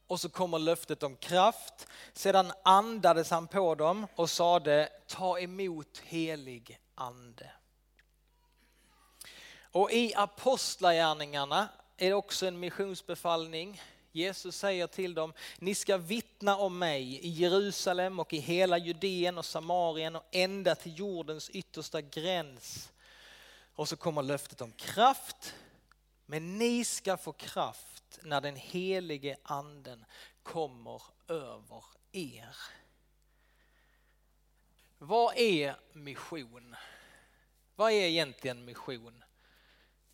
Och 0.06 0.20
så 0.20 0.28
kommer 0.28 0.58
löftet 0.58 1.02
om 1.02 1.16
kraft. 1.16 1.87
Sedan 2.12 2.52
andades 2.64 3.30
han 3.30 3.46
på 3.46 3.75
dem 3.75 4.06
och 4.14 4.30
sade, 4.30 4.88
ta 5.06 5.38
emot 5.38 5.99
helig 6.04 6.80
ande. 6.94 7.50
Och 9.61 9.92
i 9.92 10.14
apostlagärningarna 10.14 11.68
är 11.96 12.08
det 12.08 12.14
också 12.14 12.46
en 12.46 12.61
missionsbefallning. 12.61 13.82
Jesus 14.14 14.56
säger 14.56 14.87
till 14.87 15.14
dem, 15.14 15.33
ni 15.59 15.75
ska 15.75 15.97
vittna 15.97 16.56
om 16.56 16.78
mig 16.78 17.02
i 17.02 17.28
Jerusalem 17.28 18.21
och 18.21 18.33
i 18.33 18.38
hela 18.38 18.78
Judeen 18.78 19.38
och 19.38 19.44
Samarien 19.44 20.16
och 20.16 20.26
ända 20.30 20.75
till 20.75 20.99
jordens 20.99 21.50
yttersta 21.50 22.00
gräns. 22.00 22.92
Och 23.75 23.88
så 23.88 23.97
kommer 23.97 24.23
löftet 24.23 24.61
om 24.61 24.73
kraft. 24.73 25.54
Men 26.26 26.59
ni 26.59 26.85
ska 26.85 27.16
få 27.16 27.33
kraft 27.33 28.18
när 28.23 28.40
den 28.40 28.56
helige 28.56 29.37
anden 29.42 30.04
kommer 30.42 31.02
över 31.28 31.85
er. 32.12 32.56
Vad 34.99 35.37
är 35.37 35.76
mission? 35.92 36.76
Vad 37.76 37.92
är 37.92 38.04
egentligen 38.04 38.64
mission? 38.64 39.24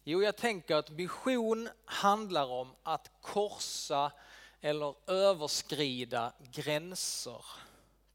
Jo, 0.04 0.23
jag 0.23 0.37
tänker 0.37 0.76
att 0.76 0.90
mission 0.90 1.69
handlar 1.85 2.47
om 2.47 2.75
att 2.83 3.11
korsa 3.21 4.12
eller 4.61 4.95
överskrida 5.07 6.33
gränser 6.52 7.45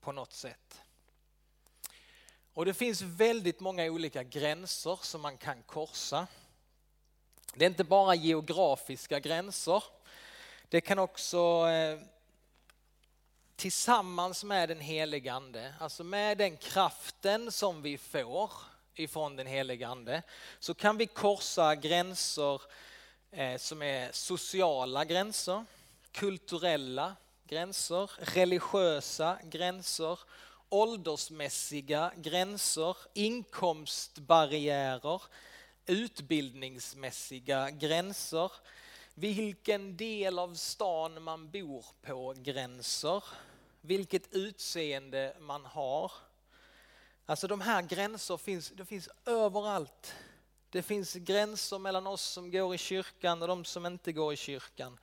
på 0.01 0.11
något 0.11 0.33
sätt. 0.33 0.81
Och 2.53 2.65
det 2.65 2.73
finns 2.73 3.01
väldigt 3.01 3.59
många 3.59 3.85
olika 3.85 4.23
gränser 4.23 4.99
som 5.01 5.21
man 5.21 5.37
kan 5.37 5.63
korsa. 5.63 6.27
Det 7.53 7.65
är 7.65 7.69
inte 7.69 7.83
bara 7.83 8.15
geografiska 8.15 9.19
gränser. 9.19 9.83
Det 10.69 10.81
kan 10.81 10.99
också 10.99 11.67
eh, 11.67 11.99
tillsammans 13.55 14.43
med 14.43 14.69
den 14.69 14.79
helige 14.79 15.33
ande, 15.33 15.73
alltså 15.79 16.03
med 16.03 16.37
den 16.37 16.57
kraften 16.57 17.51
som 17.51 17.81
vi 17.81 17.97
får 17.97 18.51
ifrån 18.95 19.35
den 19.35 19.47
helige 19.47 19.87
ande, 19.87 20.21
så 20.59 20.73
kan 20.73 20.97
vi 20.97 21.05
korsa 21.05 21.75
gränser 21.75 22.61
eh, 23.31 23.57
som 23.57 23.81
är 23.81 24.11
sociala 24.11 25.05
gränser, 25.05 25.65
kulturella 26.11 27.15
gränser, 27.47 28.11
religiösa 28.17 29.37
gränser, 29.43 30.19
åldersmässiga 30.69 32.11
gränser, 32.17 32.97
inkomstbarriärer, 33.13 35.21
utbildningsmässiga 35.85 37.69
gränser, 37.69 38.51
vilken 39.13 39.97
del 39.97 40.39
av 40.39 40.53
stan 40.53 41.23
man 41.23 41.51
bor 41.51 41.85
på 42.01 42.33
gränser, 42.37 43.23
vilket 43.81 44.33
utseende 44.33 45.35
man 45.39 45.65
har. 45.65 46.11
Alltså 47.25 47.47
de 47.47 47.61
här 47.61 47.81
gränser 47.81 48.37
finns, 48.37 48.69
de 48.75 48.85
finns 48.85 49.09
överallt. 49.25 50.15
Det 50.69 50.81
finns 50.81 51.13
gränser 51.13 51.79
mellan 51.79 52.07
oss 52.07 52.21
som 52.21 52.51
går 52.51 52.75
i 52.75 52.77
kyrkan 52.77 53.41
och 53.41 53.47
de 53.47 53.65
som 53.65 53.85
inte 53.85 54.11
går 54.11 54.33
i 54.33 54.37
kyrkan. 54.37 54.99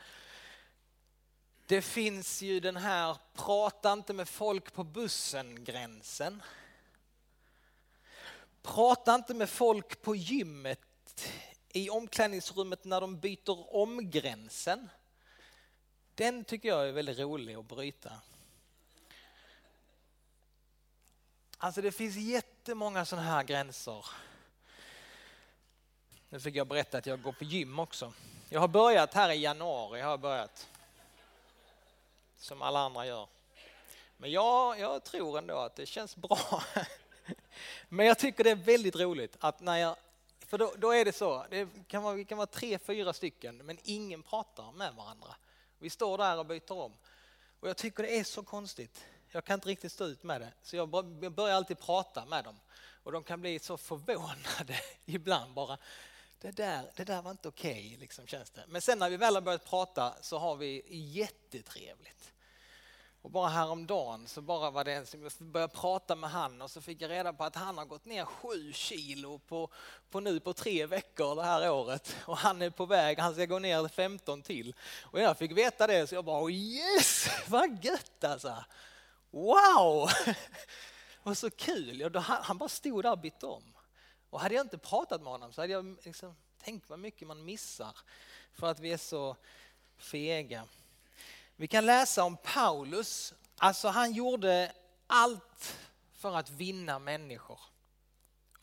Det 1.66 1.82
finns 1.82 2.42
ju 2.42 2.60
den 2.60 2.76
här 2.76 3.16
prata 3.34 3.92
inte 3.92 4.12
med 4.12 4.28
folk 4.28 4.72
på 4.72 4.84
bussen-gränsen. 4.84 6.42
Prata 8.62 9.14
inte 9.14 9.34
med 9.34 9.50
folk 9.50 10.02
på 10.02 10.16
gymmet 10.16 11.30
i 11.68 11.90
omklädningsrummet 11.90 12.84
när 12.84 13.00
de 13.00 13.18
byter 13.18 13.76
om 13.76 14.10
gränsen. 14.10 14.88
Den 16.14 16.44
tycker 16.44 16.68
jag 16.68 16.88
är 16.88 16.92
väldigt 16.92 17.18
rolig 17.18 17.54
att 17.54 17.68
bryta. 17.68 18.12
Alltså 21.62 21.82
det 21.82 21.92
finns 21.92 22.16
jättemånga 22.16 23.04
sådana 23.04 23.28
här 23.28 23.42
gränser. 23.42 24.06
Nu 26.28 26.40
fick 26.40 26.56
jag 26.56 26.66
berätta 26.66 26.98
att 26.98 27.06
jag 27.06 27.22
går 27.22 27.32
på 27.32 27.44
gym 27.44 27.78
också. 27.78 28.12
Jag 28.48 28.60
har 28.60 28.68
börjat 28.68 29.14
här 29.14 29.30
i 29.30 29.40
januari, 29.40 30.00
har 30.00 30.18
börjat. 30.18 30.68
Som 32.36 32.62
alla 32.62 32.80
andra 32.80 33.06
gör. 33.06 33.28
Men 34.16 34.30
jag, 34.30 34.78
jag 34.78 35.04
tror 35.04 35.38
ändå 35.38 35.56
att 35.56 35.76
det 35.76 35.86
känns 35.86 36.16
bra. 36.16 36.62
Men 37.88 38.06
jag 38.06 38.18
tycker 38.18 38.44
det 38.44 38.50
är 38.50 38.56
väldigt 38.56 38.96
roligt 38.96 39.36
att 39.40 39.60
när 39.60 39.76
jag, 39.76 39.96
för 40.38 40.58
då, 40.58 40.72
då 40.76 40.90
är 40.90 41.04
det 41.04 41.12
så, 41.12 41.46
det 41.50 41.68
kan 41.88 42.02
vara, 42.02 42.14
vi 42.14 42.24
kan 42.24 42.38
vara 42.38 42.46
tre, 42.46 42.78
fyra 42.78 43.12
stycken 43.12 43.56
men 43.56 43.78
ingen 43.84 44.22
pratar 44.22 44.72
med 44.72 44.94
varandra. 44.94 45.34
Vi 45.78 45.90
står 45.90 46.18
där 46.18 46.38
och 46.38 46.46
byter 46.46 46.72
om. 46.72 46.92
Och 47.60 47.68
jag 47.68 47.76
tycker 47.76 48.02
det 48.02 48.18
är 48.18 48.24
så 48.24 48.42
konstigt. 48.42 49.04
Jag 49.34 49.44
kan 49.44 49.54
inte 49.54 49.68
riktigt 49.68 49.92
stå 49.92 50.04
ut 50.04 50.22
med 50.22 50.40
det. 50.40 50.52
Så 50.62 50.76
jag 50.76 50.88
börjar 51.32 51.56
alltid 51.56 51.78
prata 51.78 52.24
med 52.24 52.44
dem. 52.44 52.60
Och 53.02 53.12
de 53.12 53.22
kan 53.22 53.40
bli 53.40 53.58
så 53.58 53.76
förvånade 53.76 54.80
ibland 55.04 55.54
bara. 55.54 55.78
det 56.40 56.50
där, 56.50 56.90
det 56.96 57.04
där 57.04 57.22
var 57.22 57.30
inte 57.30 57.48
okej, 57.48 57.86
okay, 57.86 57.96
liksom, 57.96 58.26
känns 58.26 58.50
det. 58.50 58.64
Men 58.68 58.82
sen 58.82 58.98
när 58.98 59.10
vi 59.10 59.16
väl 59.16 59.34
har 59.34 59.42
börjat 59.42 59.64
prata 59.64 60.14
så 60.20 60.38
har 60.38 60.56
vi 60.56 60.82
jättetrevligt. 60.88 62.32
Och 63.22 63.30
bara 63.30 63.48
häromdagen 63.48 64.28
så 64.28 64.40
bara 64.40 64.70
var 64.70 64.84
det 64.84 64.92
en 64.92 65.06
som 65.06 65.22
jag 65.22 65.32
började 65.38 65.74
prata 65.74 66.16
med 66.16 66.30
han 66.30 66.62
och 66.62 66.70
så 66.70 66.80
fick 66.80 67.02
jag 67.02 67.10
reda 67.10 67.32
på 67.32 67.44
att 67.44 67.56
han 67.56 67.78
har 67.78 67.84
gått 67.84 68.04
ner 68.04 68.24
sju 68.24 68.72
kilo 68.72 69.38
på, 69.38 69.70
på 70.10 70.20
nu 70.20 70.40
på 70.40 70.52
tre 70.52 70.86
veckor 70.86 71.36
det 71.36 71.42
här 71.42 71.70
året. 71.70 72.16
Och 72.24 72.36
han 72.36 72.62
är 72.62 72.70
på 72.70 72.86
väg, 72.86 73.18
han 73.18 73.34
ska 73.34 73.46
gå 73.46 73.58
ner 73.58 73.88
15 73.88 74.42
till. 74.42 74.74
Och 75.02 75.20
jag 75.20 75.38
fick 75.38 75.52
veta 75.52 75.86
det 75.86 76.06
så 76.06 76.14
jag 76.14 76.24
bara 76.24 76.50
yes, 76.50 77.28
vad 77.48 77.84
gött 77.84 78.24
alltså. 78.24 78.64
Wow! 79.32 80.10
Vad 81.22 81.38
så 81.38 81.50
kul, 81.50 82.14
han 82.24 82.58
bara 82.58 82.68
stod 82.68 83.04
där 83.04 83.10
och 83.10 83.18
bytte 83.18 83.46
om. 83.46 83.72
Och 84.30 84.40
hade 84.40 84.54
jag 84.54 84.64
inte 84.64 84.78
pratat 84.78 85.22
med 85.22 85.32
honom 85.32 85.52
så 85.52 85.60
hade 85.60 85.72
jag 85.72 85.96
liksom 86.02 86.36
tänkt 86.62 86.88
vad 86.88 86.98
mycket 86.98 87.28
man 87.28 87.44
missar 87.44 87.96
för 88.52 88.66
att 88.66 88.80
vi 88.80 88.92
är 88.92 88.98
så 88.98 89.36
fega. 89.96 90.64
Vi 91.56 91.66
kan 91.66 91.86
läsa 91.86 92.24
om 92.24 92.36
Paulus, 92.36 93.34
alltså 93.56 93.88
han 93.88 94.12
gjorde 94.12 94.72
allt 95.06 95.78
för 96.12 96.36
att 96.36 96.50
vinna 96.50 96.98
människor 96.98 97.60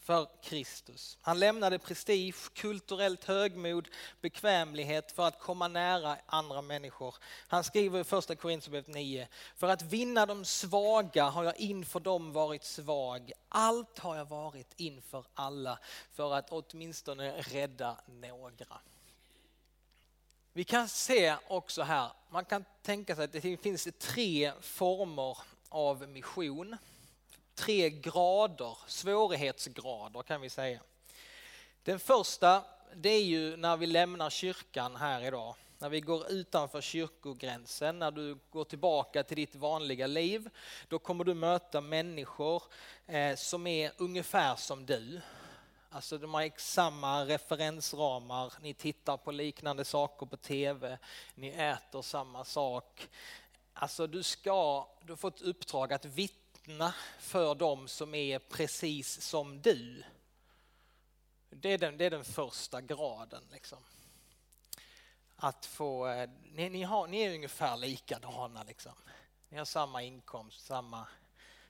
för 0.10 0.28
Kristus. 0.42 1.18
Han 1.22 1.40
lämnade 1.40 1.80
prestige, 1.80 2.54
kulturellt 2.54 3.24
högmod, 3.24 3.88
bekvämlighet 4.22 5.12
för 5.12 5.28
att 5.28 5.40
komma 5.40 5.68
nära 5.68 6.18
andra 6.26 6.62
människor. 6.62 7.16
Han 7.48 7.64
skriver 7.64 8.00
i 8.00 8.04
första 8.04 8.36
Korinthierbrevet 8.36 8.88
9, 8.88 9.28
för 9.56 9.68
att 9.68 9.82
vinna 9.82 10.26
de 10.26 10.46
svaga 10.46 11.26
har 11.26 11.44
jag 11.44 11.60
inför 11.60 12.00
dem 12.00 12.34
varit 12.34 12.64
svag. 12.64 13.32
Allt 13.50 14.00
har 14.00 14.18
jag 14.18 14.26
varit 14.26 14.74
inför 14.76 15.26
alla 15.34 15.80
för 16.12 16.34
att 16.34 16.50
åtminstone 16.50 17.42
rädda 17.42 17.98
några. 18.06 18.80
Vi 20.54 20.64
kan 20.64 20.90
se 20.90 21.36
också 21.48 21.82
här, 21.82 22.12
man 22.30 22.46
kan 22.46 22.66
tänka 22.82 23.16
sig 23.16 23.26
att 23.26 23.32
det 23.32 23.58
finns 23.62 23.88
tre 24.00 24.52
former 24.62 25.38
av 25.70 26.10
mission. 26.10 26.78
Tre 27.60 27.90
grader, 27.90 28.78
svårighetsgrader 28.88 30.24
kan 30.24 30.42
vi 30.42 30.50
säga. 30.50 30.80
Den 31.84 32.00
första, 32.00 32.64
det 32.96 33.10
är 33.10 33.24
ju 33.24 33.58
när 33.58 33.78
vi 33.78 33.86
lämnar 33.86 34.30
kyrkan 34.30 34.96
här 34.96 35.22
idag. 35.28 35.56
När 35.80 35.90
vi 35.90 36.02
går 36.02 36.32
utanför 36.32 36.82
kyrkogränsen, 36.82 38.00
när 38.00 38.12
du 38.12 38.38
går 38.52 38.64
tillbaka 38.64 39.24
till 39.24 39.36
ditt 39.36 39.56
vanliga 39.56 40.08
liv, 40.08 40.50
då 40.88 41.00
kommer 41.00 41.24
du 41.24 41.34
möta 41.34 41.82
människor 41.82 42.64
eh, 43.08 43.36
som 43.36 43.68
är 43.68 43.92
ungefär 43.98 44.56
som 44.56 44.86
du. 44.86 45.22
Alltså 45.90 46.18
de 46.18 46.34
har 46.34 46.52
samma 46.60 47.26
referensramar, 47.26 48.54
ni 48.62 48.74
tittar 48.74 49.18
på 49.18 49.32
liknande 49.32 49.86
saker 49.86 50.26
på 50.26 50.38
tv, 50.38 50.98
ni 51.36 51.50
äter 51.50 52.02
samma 52.02 52.46
sak. 52.46 53.08
Alltså 53.74 54.08
du 54.08 54.24
ska, 54.24 54.88
du 55.02 55.12
har 55.12 55.18
fått 55.18 55.42
uppdrag 55.42 55.94
att 55.94 56.06
vittna 56.70 56.94
för 57.20 57.56
dem 57.56 57.88
som 57.88 58.16
är 58.16 58.40
precis 58.40 59.22
som 59.22 59.62
du. 59.62 60.04
Det 61.50 61.70
är 61.70 61.78
den, 61.78 61.98
det 61.98 62.06
är 62.06 62.10
den 62.10 62.24
första 62.24 62.82
graden. 62.82 63.44
Liksom. 63.52 63.78
Att 65.36 65.66
få, 65.66 66.08
eh, 66.08 66.30
ni, 66.52 66.70
ni, 66.70 66.84
har, 66.84 67.08
ni 67.08 67.22
är 67.22 67.34
ungefär 67.34 67.78
likadana. 67.78 68.64
Liksom. 68.64 68.94
Ni 69.50 69.58
har 69.58 69.66
samma 69.66 70.04
inkomst, 70.04 70.66
samma, 70.66 71.08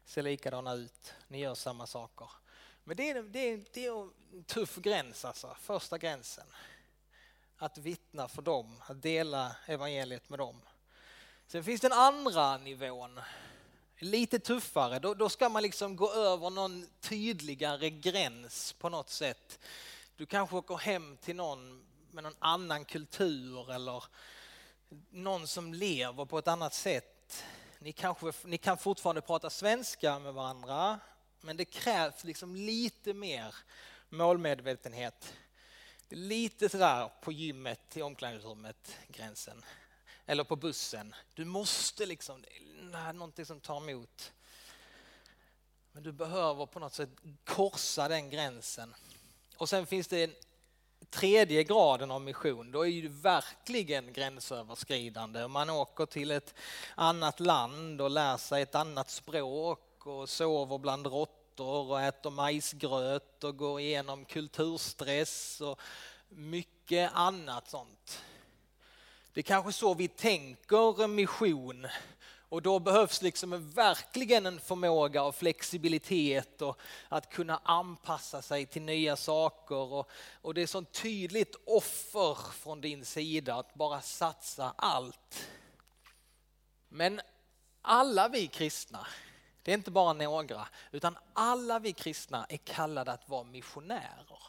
ser 0.06 0.24
likadana 0.24 0.74
ut, 0.74 1.14
ni 1.28 1.40
gör 1.40 1.56
samma 1.56 1.88
saker. 1.88 2.30
Men 2.84 2.98
det 2.98 3.10
är, 3.10 3.24
det, 3.24 3.40
är, 3.40 3.66
det 3.74 3.86
är 3.86 4.02
en 4.34 4.44
tuff 4.44 4.76
gräns 4.76 5.26
alltså, 5.26 5.56
första 5.60 5.98
gränsen. 5.98 6.48
Att 7.58 7.78
vittna 7.78 8.28
för 8.28 8.42
dem, 8.42 8.82
att 8.88 9.02
dela 9.02 9.56
evangeliet 9.66 10.30
med 10.30 10.40
dem. 10.40 10.62
Sen 11.48 11.64
finns 11.64 11.82
den 11.82 11.94
andra 11.94 12.58
nivån, 12.58 13.20
lite 14.00 14.40
tuffare. 14.40 15.00
Då, 15.00 15.14
då 15.14 15.30
ska 15.30 15.50
man 15.50 15.64
liksom 15.64 15.96
gå 15.96 16.14
över 16.14 16.50
någon 16.50 16.88
tydligare 17.00 17.90
gräns 17.90 18.74
på 18.74 18.90
något 18.90 19.10
sätt. 19.10 19.60
Du 20.16 20.26
kanske 20.26 20.56
åker 20.56 20.76
hem 20.76 21.18
till 21.18 21.36
någon 21.36 21.86
med 22.12 22.24
någon 22.24 22.36
annan 22.40 22.86
kultur 22.86 23.72
eller 23.72 24.04
någon 25.10 25.48
som 25.48 25.74
lever 25.74 26.26
på 26.26 26.38
ett 26.38 26.48
annat 26.48 26.74
sätt. 26.74 27.44
Ni, 27.80 27.92
kanske, 27.92 28.32
ni 28.44 28.58
kan 28.58 28.78
fortfarande 28.78 29.22
prata 29.22 29.50
svenska 29.50 30.20
med 30.20 30.34
varandra 30.34 31.00
men 31.42 31.58
det 31.58 31.66
krävs 31.66 32.24
liksom 32.24 32.56
lite 32.56 33.14
mer 33.14 33.56
målmedvetenhet. 34.10 35.34
Lite 36.10 36.70
sådär 36.70 37.12
på 37.22 37.32
gymmet, 37.32 37.98
i 37.98 38.02
omklädningsrummet, 38.02 38.98
gränsen. 39.08 39.64
Eller 40.30 40.44
på 40.44 40.56
bussen. 40.56 41.16
Du 41.34 41.46
måste 41.46 42.06
liksom, 42.06 42.42
det 42.42 42.98
är 42.98 43.14
någonting 43.14 43.46
som 43.46 43.60
tar 43.60 43.90
emot. 43.90 44.32
Men 45.92 46.04
du 46.04 46.12
behöver 46.12 46.66
på 46.66 46.80
något 46.80 46.94
sätt 46.94 47.10
korsa 47.46 48.08
den 48.08 48.30
gränsen. 48.30 48.96
Och 49.58 49.70
sen 49.70 49.86
finns 49.86 50.08
det 50.08 50.24
en 50.24 50.36
tredje 51.10 51.64
graden 51.64 52.12
av 52.12 52.22
mission, 52.22 52.72
då 52.72 52.88
är 52.88 53.02
det 53.02 53.08
verkligen 53.08 54.14
gränsöverskridande. 54.14 55.48
Man 55.48 55.70
åker 55.70 56.06
till 56.06 56.32
ett 56.32 56.54
annat 56.96 57.40
land 57.40 58.02
och 58.02 58.10
lär 58.10 58.38
sig 58.38 58.62
ett 58.62 58.76
annat 58.76 59.10
språk 59.10 60.06
och 60.06 60.30
sover 60.30 60.78
bland 60.78 61.08
råttor 61.08 61.92
och 61.92 62.02
äter 62.02 62.30
majsgröt 62.30 63.44
och 63.44 63.58
går 63.58 63.80
igenom 63.80 64.26
kulturstress 64.26 65.62
och 65.62 65.80
mycket 66.30 67.12
annat 67.14 67.70
sånt. 67.70 68.22
Det 69.40 69.42
är 69.42 69.56
kanske 69.56 69.74
så 69.74 69.94
vi 69.94 70.08
tänker 70.08 71.08
mission 71.08 71.88
och 72.50 72.62
då 72.62 72.80
behövs 72.80 73.22
liksom 73.22 73.72
verkligen 73.72 74.46
en 74.46 74.60
förmåga 74.60 75.22
av 75.22 75.32
flexibilitet 75.32 76.62
och 76.62 76.80
att 77.10 77.30
kunna 77.30 77.62
anpassa 77.64 78.42
sig 78.42 78.66
till 78.66 78.82
nya 78.82 79.16
saker. 79.16 79.76
Och, 79.76 80.10
och 80.42 80.54
det 80.54 80.62
är 80.62 80.68
sånt 80.68 80.92
tydligt 80.92 81.56
offer 81.66 82.52
från 82.52 82.82
din 82.82 83.06
sida 83.06 83.56
att 83.56 83.74
bara 83.74 84.02
satsa 84.02 84.74
allt. 84.78 85.48
Men 86.90 87.22
alla 87.82 88.28
vi 88.28 88.48
kristna 88.48 89.08
det 89.64 89.72
är 89.72 89.76
inte 89.76 89.92
bara 89.92 90.14
några, 90.14 90.68
utan 90.92 91.18
alla 91.34 91.80
vi 91.80 91.94
kristna 91.94 92.46
är 92.50 92.58
kallade 92.58 93.12
att 93.12 93.30
vara 93.30 93.44
missionärer. 93.44 94.42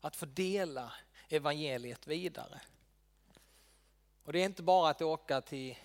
Att 0.00 0.16
få 0.16 0.26
dela 0.26 0.92
evangeliet 1.28 2.06
vidare. 2.06 2.60
Och 4.24 4.32
det 4.32 4.38
är 4.38 4.44
inte 4.44 4.62
bara 4.62 4.90
att 4.90 5.02
åka 5.02 5.40
till 5.40 5.78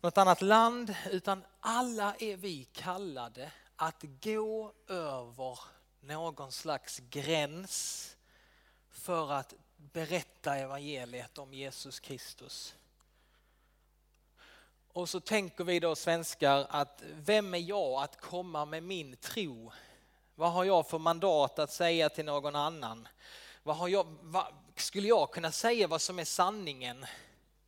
något 0.00 0.18
annat 0.18 0.42
land, 0.42 0.94
utan 1.10 1.44
alla 1.60 2.14
är 2.18 2.36
vi 2.36 2.64
kallade 2.64 3.52
att 3.76 4.04
gå 4.22 4.72
över 4.88 5.58
någon 6.00 6.52
slags 6.52 6.98
gräns 6.98 8.16
för 8.90 9.32
att 9.32 9.54
berätta 9.76 10.56
evangeliet 10.56 11.38
om 11.38 11.54
Jesus 11.54 12.00
Kristus. 12.00 12.74
Och 14.92 15.08
så 15.08 15.20
tänker 15.20 15.64
vi 15.64 15.80
då 15.80 15.96
svenskar 15.96 16.66
att 16.70 17.02
vem 17.12 17.54
är 17.54 17.58
jag 17.58 18.02
att 18.02 18.20
komma 18.20 18.64
med 18.64 18.82
min 18.82 19.16
tro? 19.16 19.72
Vad 20.34 20.52
har 20.52 20.64
jag 20.64 20.86
för 20.88 20.98
mandat 20.98 21.58
att 21.58 21.72
säga 21.72 22.08
till 22.08 22.24
någon 22.24 22.56
annan? 22.56 23.08
Vad 23.62 23.76
har 23.76 23.88
jag, 23.88 24.06
vad, 24.20 24.46
skulle 24.80 25.08
jag 25.08 25.30
kunna 25.30 25.52
säga 25.52 25.86
vad 25.86 26.00
som 26.00 26.18
är 26.18 26.24
sanningen 26.24 27.06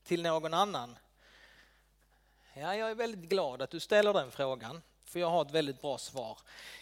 till 0.05 0.23
någon 0.23 0.55
annan? 0.55 0.99
Ja, 2.55 2.77
jag 2.77 2.91
är 2.91 2.95
väldigt 2.95 3.31
glad 3.31 3.63
att 3.63 3.71
du 3.71 3.81
ställer 3.81 4.13
den 4.13 4.31
frågan, 4.31 4.83
för 5.05 5.21
jag 5.21 5.31
har 5.31 5.43
ett 5.43 5.51
väldigt 5.51 5.81
bra 5.81 5.99
svar. 5.99 6.39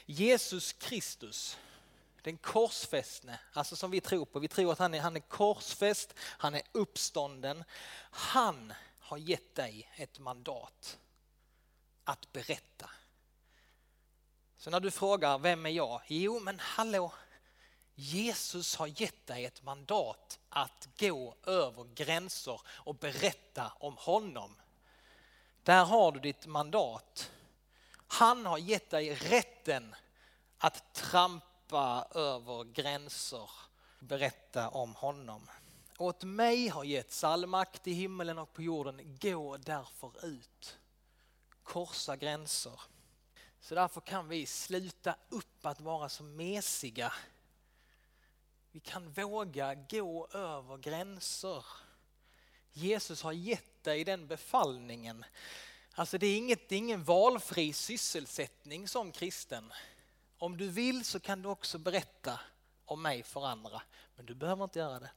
Jesus 0.06 0.72
Kristus, 0.72 1.58
den 2.22 2.36
korsfästne, 2.36 3.40
alltså 3.52 3.76
som 3.76 3.90
vi 3.90 4.00
tror 4.00 4.24
på, 4.24 4.38
vi 4.38 4.48
tror 4.48 4.72
att 4.72 4.78
han 4.78 4.94
är, 4.94 5.00
han 5.00 5.16
är 5.16 5.20
korsfäst, 5.20 6.14
han 6.20 6.54
är 6.54 6.62
uppstånden. 6.72 7.64
Han 8.10 8.72
har 8.98 9.18
gett 9.18 9.54
dig 9.54 9.88
ett 9.96 10.18
mandat 10.18 10.98
att 12.04 12.32
berätta. 12.32 12.90
Så 14.58 14.70
när 14.70 14.80
du 14.80 14.90
frågar 14.90 15.38
vem 15.38 15.66
är 15.66 15.70
jag? 15.70 16.02
Jo 16.06 16.40
men 16.40 16.58
hallå, 16.60 17.12
Jesus 18.00 18.76
har 18.76 18.86
gett 18.86 19.26
dig 19.26 19.44
ett 19.44 19.62
mandat 19.62 20.38
att 20.48 20.88
gå 20.98 21.34
över 21.46 21.84
gränser 21.94 22.60
och 22.66 22.94
berätta 22.94 23.72
om 23.78 23.96
honom. 23.96 24.56
Där 25.62 25.84
har 25.84 26.12
du 26.12 26.20
ditt 26.20 26.46
mandat. 26.46 27.30
Han 28.06 28.46
har 28.46 28.58
gett 28.58 28.90
dig 28.90 29.14
rätten 29.14 29.94
att 30.58 30.94
trampa 30.94 32.08
över 32.14 32.64
gränser, 32.64 33.50
berätta 33.98 34.68
om 34.68 34.94
honom. 34.94 35.50
Åt 35.98 36.24
mig 36.24 36.68
har 36.68 36.84
getts 36.84 37.24
all 37.24 37.46
makt 37.46 37.86
i 37.86 37.92
himmelen 37.92 38.38
och 38.38 38.52
på 38.52 38.62
jorden. 38.62 39.18
Gå 39.20 39.56
därför 39.56 40.26
ut. 40.26 40.78
Korsa 41.62 42.16
gränser. 42.16 42.80
Så 43.60 43.74
därför 43.74 44.00
kan 44.00 44.28
vi 44.28 44.46
sluta 44.46 45.16
upp 45.28 45.66
att 45.66 45.80
vara 45.80 46.08
så 46.08 46.22
mesiga 46.22 47.12
vi 48.72 48.80
kan 48.80 49.10
våga 49.12 49.74
gå 49.74 50.28
över 50.32 50.76
gränser. 50.76 51.64
Jesus 52.72 53.22
har 53.22 53.32
gett 53.32 53.84
dig 53.84 54.04
den 54.04 54.26
befallningen. 54.26 55.24
Alltså 55.94 56.18
det 56.18 56.26
är, 56.26 56.36
inget, 56.36 56.68
det 56.68 56.74
är 56.74 56.78
ingen 56.78 57.04
valfri 57.04 57.72
sysselsättning 57.72 58.88
som 58.88 59.12
kristen. 59.12 59.72
Om 60.38 60.56
du 60.56 60.68
vill 60.68 61.04
så 61.04 61.20
kan 61.20 61.42
du 61.42 61.48
också 61.48 61.78
berätta 61.78 62.40
om 62.84 63.02
mig 63.02 63.22
för 63.22 63.46
andra, 63.46 63.82
men 64.16 64.26
du 64.26 64.34
behöver 64.34 64.64
inte 64.64 64.78
göra 64.78 65.00
det. 65.00 65.10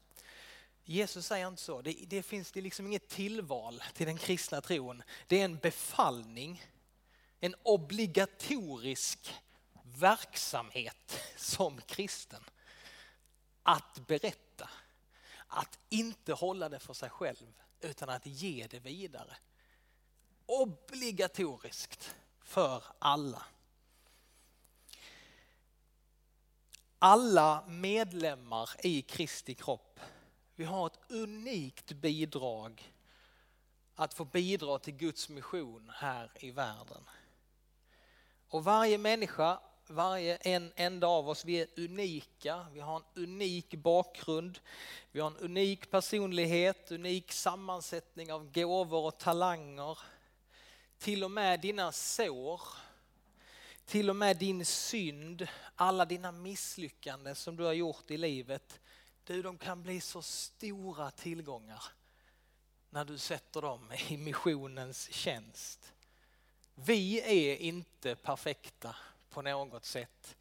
Jesus 0.84 1.26
säger 1.26 1.48
inte 1.48 1.62
så. 1.62 1.82
Det, 1.82 1.94
det 2.08 2.24
finns 2.24 2.52
det 2.52 2.62
liksom 2.62 2.88
inget 2.88 3.08
tillval 3.08 3.84
till 3.94 4.08
den 4.08 4.18
kristna 4.18 4.62
tron. 4.62 5.04
Det 5.28 5.42
är 5.42 5.46
en 5.46 5.58
befallning, 5.58 6.66
en 7.40 7.56
obligatorisk 7.64 9.34
verksamhet 9.84 11.20
som 11.38 11.82
kristen. 11.82 12.44
Att 13.64 14.08
berätta, 14.08 14.70
att 15.48 15.80
inte 15.90 16.34
hålla 16.34 16.70
det 16.70 16.80
för 16.80 16.94
sig 16.94 17.10
själv 17.10 17.54
utan 17.80 18.10
att 18.10 18.26
ge 18.26 18.68
det 18.68 18.80
vidare. 18.80 19.38
Obligatoriskt 20.46 22.16
för 22.42 22.84
alla. 23.00 23.44
Alla 27.00 27.66
medlemmar 27.68 28.70
i 28.84 29.02
Kristi 29.02 29.56
kropp 29.56 30.00
vi 30.62 30.66
har 30.66 30.88
ett 30.88 31.00
unikt 31.12 31.92
bidrag 31.92 32.94
att 33.96 34.14
få 34.14 34.26
bidra 34.26 34.80
till 34.80 34.94
Guds 34.94 35.30
mission 35.30 35.92
här 35.96 36.32
i 36.36 36.52
världen. 36.52 37.04
Och 38.48 38.64
varje 38.64 38.98
människa, 38.98 39.60
varje 39.92 40.36
en 40.36 40.72
enda 40.76 41.08
av 41.08 41.30
oss, 41.30 41.46
vi 41.46 41.62
är 41.62 41.68
unika. 41.78 42.66
Vi 42.74 42.80
har 42.80 42.96
en 42.96 43.24
unik 43.24 43.76
bakgrund. 43.76 44.60
Vi 45.12 45.20
har 45.20 45.28
en 45.28 45.38
unik 45.38 45.92
personlighet, 45.92 46.92
unik 46.92 47.32
sammansättning 47.32 48.34
av 48.34 48.52
gåvor 48.52 49.06
och 49.06 49.18
talanger. 49.18 50.00
Till 50.98 51.24
och 51.24 51.32
med 51.32 51.60
dina 51.60 51.92
sår, 51.92 52.62
till 53.86 54.10
och 54.10 54.16
med 54.16 54.38
din 54.38 54.66
synd, 54.66 55.48
alla 55.76 56.06
dina 56.06 56.32
misslyckanden 56.32 57.36
som 57.36 57.56
du 57.56 57.64
har 57.64 57.74
gjort 57.74 58.12
i 58.12 58.18
livet 58.18 58.80
du, 59.24 59.42
de 59.42 59.58
kan 59.58 59.84
bli 59.84 60.02
så 60.02 60.22
stora 60.22 61.12
tillgångar 61.12 61.84
när 62.90 63.06
du 63.06 63.18
sätter 63.18 63.62
dem 63.62 63.94
i 64.10 64.18
missionens 64.18 65.12
tjänst. 65.12 65.94
Vi 66.76 67.22
är 67.22 67.58
inte 67.58 68.16
perfekta 68.16 68.96
på 69.32 69.42
något 69.42 69.86
sätt. 69.86 70.36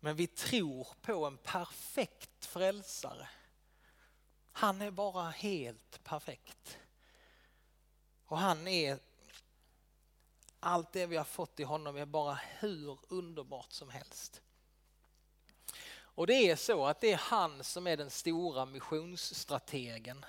Men 0.00 0.16
vi 0.16 0.26
tror 0.26 0.86
på 1.00 1.26
en 1.26 1.36
perfekt 1.36 2.46
frälsare. 2.46 3.28
Han 4.52 4.82
är 4.82 4.90
bara 4.90 5.30
helt 5.30 6.04
perfekt. 6.04 6.78
Och 8.26 8.38
han 8.38 8.68
är, 8.68 8.98
allt 10.60 10.92
det 10.92 11.06
vi 11.06 11.16
har 11.16 11.24
fått 11.24 11.60
i 11.60 11.62
honom 11.62 11.96
är 11.96 12.06
bara 12.06 12.38
hur 12.58 12.98
underbart 13.08 13.72
som 13.72 13.90
helst. 13.90 14.42
Och 16.14 16.26
det 16.26 16.50
är 16.50 16.56
så 16.56 16.86
att 16.86 17.00
det 17.00 17.12
är 17.12 17.16
han 17.16 17.64
som 17.64 17.86
är 17.86 17.96
den 17.96 18.10
stora 18.10 18.66
missionsstrategen. 18.66 20.24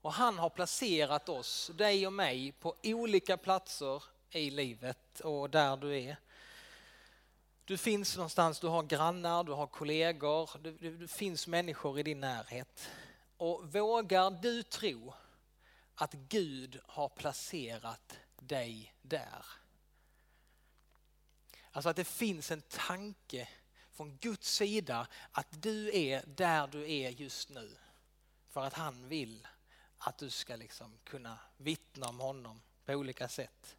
Och 0.00 0.12
han 0.12 0.38
har 0.38 0.50
placerat 0.50 1.28
oss, 1.28 1.70
dig 1.74 2.06
och 2.06 2.12
mig, 2.12 2.52
på 2.52 2.76
olika 2.82 3.36
platser 3.36 4.02
i 4.30 4.50
livet 4.50 5.20
och 5.20 5.50
där 5.50 5.76
du 5.76 5.98
är. 5.98 6.16
Du 7.66 7.78
finns 7.78 8.16
någonstans, 8.16 8.60
du 8.60 8.66
har 8.66 8.82
grannar, 8.82 9.44
du 9.44 9.52
har 9.52 9.66
kollegor, 9.66 10.50
det, 10.62 10.72
du, 10.72 10.96
du 10.96 11.08
finns 11.08 11.46
människor 11.46 11.98
i 11.98 12.02
din 12.02 12.20
närhet. 12.20 12.90
Och 13.36 13.72
vågar 13.72 14.30
du 14.30 14.62
tro 14.62 15.14
att 15.94 16.12
Gud 16.12 16.80
har 16.86 17.08
placerat 17.08 18.18
dig 18.40 18.94
där? 19.02 19.46
Alltså 21.70 21.88
att 21.88 21.96
det 21.96 22.04
finns 22.04 22.50
en 22.50 22.62
tanke 22.62 23.48
från 23.92 24.16
Guds 24.16 24.54
sida 24.54 25.06
att 25.32 25.62
du 25.62 25.96
är 25.96 26.24
där 26.26 26.66
du 26.66 26.92
är 26.92 27.10
just 27.10 27.48
nu. 27.50 27.76
För 28.48 28.64
att 28.64 28.74
han 28.74 29.08
vill 29.08 29.48
att 29.98 30.18
du 30.18 30.30
ska 30.30 30.56
liksom 30.56 30.98
kunna 31.04 31.38
vittna 31.56 32.08
om 32.08 32.20
honom 32.20 32.62
på 32.84 32.92
olika 32.92 33.28
sätt. 33.28 33.76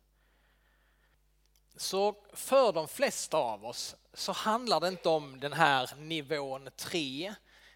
Så 1.77 2.15
för 2.33 2.73
de 2.73 2.87
flesta 2.87 3.37
av 3.37 3.65
oss 3.65 3.95
så 4.13 4.31
handlar 4.31 4.79
det 4.79 4.87
inte 4.87 5.09
om 5.09 5.39
den 5.39 5.53
här 5.53 5.95
nivån 5.95 6.69
3 6.75 7.35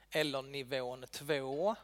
eller 0.09 0.41
nivån 0.41 1.05
2. 1.11 1.75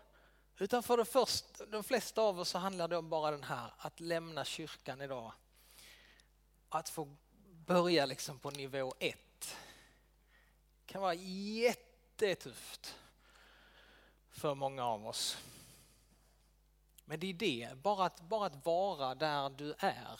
Utan 0.58 0.84
för 0.84 0.97
det 0.97 1.06
första, 1.06 1.65
de 1.65 1.84
flesta 1.84 2.21
av 2.21 2.39
oss 2.39 2.49
så 2.49 2.58
handlar 2.58 2.88
det 2.88 2.97
om 2.97 3.10
bara 3.10 3.32
den 3.32 3.43
här, 3.43 3.73
att 3.78 3.99
lämna 3.99 4.45
kyrkan 4.45 5.01
idag. 5.01 5.32
Att 6.69 6.89
få 6.89 7.15
börja 7.65 8.06
liksom 8.06 8.39
på 8.39 8.51
nivå 8.51 8.93
1 8.99 9.58
kan 10.86 11.01
vara 11.01 11.13
jättetufft 11.13 12.95
för 14.30 14.56
många 14.56 14.86
av 14.86 15.08
oss. 15.08 15.38
Men 17.06 17.19
det 17.19 17.28
är 17.28 17.34
det, 17.34 17.69
bara 17.75 18.06
att, 18.06 18.21
bara 18.21 18.45
att 18.45 18.65
vara 18.65 19.15
där 19.15 19.49
du 19.49 19.75
är 19.80 20.19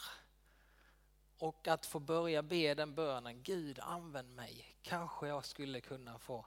och 1.38 1.68
att 1.68 1.86
få 1.86 1.98
börja 1.98 2.42
be 2.42 2.74
den 2.74 2.94
bönen, 2.94 3.42
Gud 3.42 3.78
använd 3.78 4.34
mig, 4.34 4.76
kanske 4.82 5.28
jag 5.28 5.44
skulle 5.44 5.80
kunna 5.80 6.18
få 6.18 6.46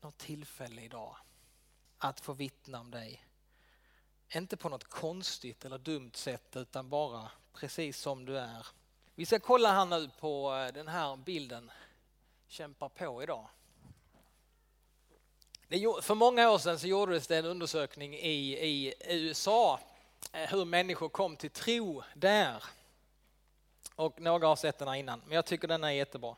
något 0.00 0.18
tillfälle 0.18 0.82
idag 0.82 1.16
att 1.98 2.20
få 2.20 2.32
vittna 2.32 2.80
om 2.80 2.90
dig. 2.90 3.24
Inte 4.34 4.56
på 4.56 4.68
något 4.68 4.84
konstigt 4.84 5.64
eller 5.64 5.78
dumt 5.78 6.12
sätt 6.14 6.56
utan 6.56 6.88
bara 6.88 7.30
precis 7.52 8.00
som 8.00 8.24
du 8.24 8.38
är. 8.38 8.66
Vi 9.14 9.26
ska 9.26 9.40
kolla 9.40 9.72
här 9.72 9.84
nu 9.84 10.10
på 10.20 10.54
eh, 10.54 10.72
den 10.72 10.88
här 10.88 11.16
bilden 11.16 11.70
Kämpa 12.46 12.88
på 12.88 13.22
idag. 13.22 13.48
För 16.02 16.14
många 16.14 16.50
år 16.50 16.58
sedan 16.58 16.78
så 16.78 16.86
gjordes 16.86 17.26
det 17.26 17.36
en 17.36 17.44
undersökning 17.44 18.14
i, 18.14 18.66
i 18.66 18.94
USA 19.08 19.80
eh, 20.32 20.50
hur 20.50 20.64
människor 20.64 21.08
kom 21.08 21.36
till 21.36 21.50
tro 21.50 22.02
där. 22.14 22.64
Och 23.94 24.20
några 24.20 24.46
har 24.46 24.56
sett 24.56 24.78
den 24.78 24.88
här 24.88 24.94
innan, 24.94 25.22
men 25.26 25.34
jag 25.34 25.46
tycker 25.46 25.68
den 25.68 25.84
är 25.84 25.90
jättebra. 25.90 26.36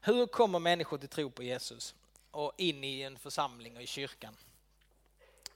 Hur 0.00 0.26
kommer 0.26 0.58
människor 0.58 0.98
till 0.98 1.08
tro 1.08 1.30
på 1.30 1.42
Jesus 1.42 1.94
och 2.30 2.52
in 2.56 2.84
i 2.84 3.02
en 3.02 3.18
församling 3.18 3.76
och 3.76 3.82
i 3.82 3.86
kyrkan? 3.86 4.36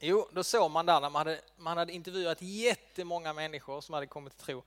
Jo, 0.00 0.28
då 0.32 0.44
såg 0.44 0.70
man 0.70 0.86
där 0.86 1.00
när 1.00 1.10
man 1.10 1.26
hade, 1.26 1.40
man 1.56 1.76
hade 1.76 1.92
intervjuat 1.92 2.42
jättemånga 2.42 3.32
människor 3.32 3.80
som 3.80 3.94
hade 3.94 4.06
kommit 4.06 4.36
till 4.36 4.46
tro. 4.46 4.62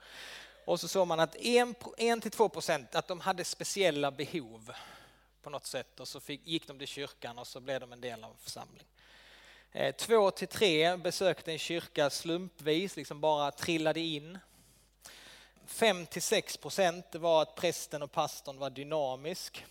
Och 0.65 0.79
så 0.79 0.87
såg 0.87 1.07
man 1.07 1.19
att 1.19 1.35
1-2 1.35 2.49
procent 2.49 2.95
att 2.95 3.07
de 3.07 3.19
hade 3.19 3.45
speciella 3.45 4.11
behov 4.11 4.71
på 5.41 5.49
något 5.49 5.65
sätt 5.65 5.99
och 5.99 6.07
så 6.07 6.19
fick, 6.19 6.47
gick 6.47 6.67
de 6.67 6.79
till 6.79 6.87
kyrkan 6.87 7.39
och 7.39 7.47
så 7.47 7.59
blev 7.59 7.79
de 7.79 7.93
en 7.93 8.01
del 8.01 8.23
av 8.23 8.31
en 8.31 8.37
församling. 8.37 8.83
Eh, 9.71 9.95
två 9.95 10.31
till 10.31 10.47
tre 10.47 10.97
besökte 10.97 11.51
en 11.51 11.59
kyrka 11.59 12.09
slumpvis, 12.09 12.95
liksom 12.95 13.21
bara 13.21 13.51
trillade 13.51 13.99
in. 13.99 14.39
Fem 15.67 16.05
till 16.05 16.21
sex 16.21 16.57
procent 16.57 17.15
var 17.15 17.41
att 17.41 17.55
prästen 17.55 18.01
och 18.01 18.11
pastorn 18.11 18.57
var 18.57 18.69
dynamisk. 18.69 19.65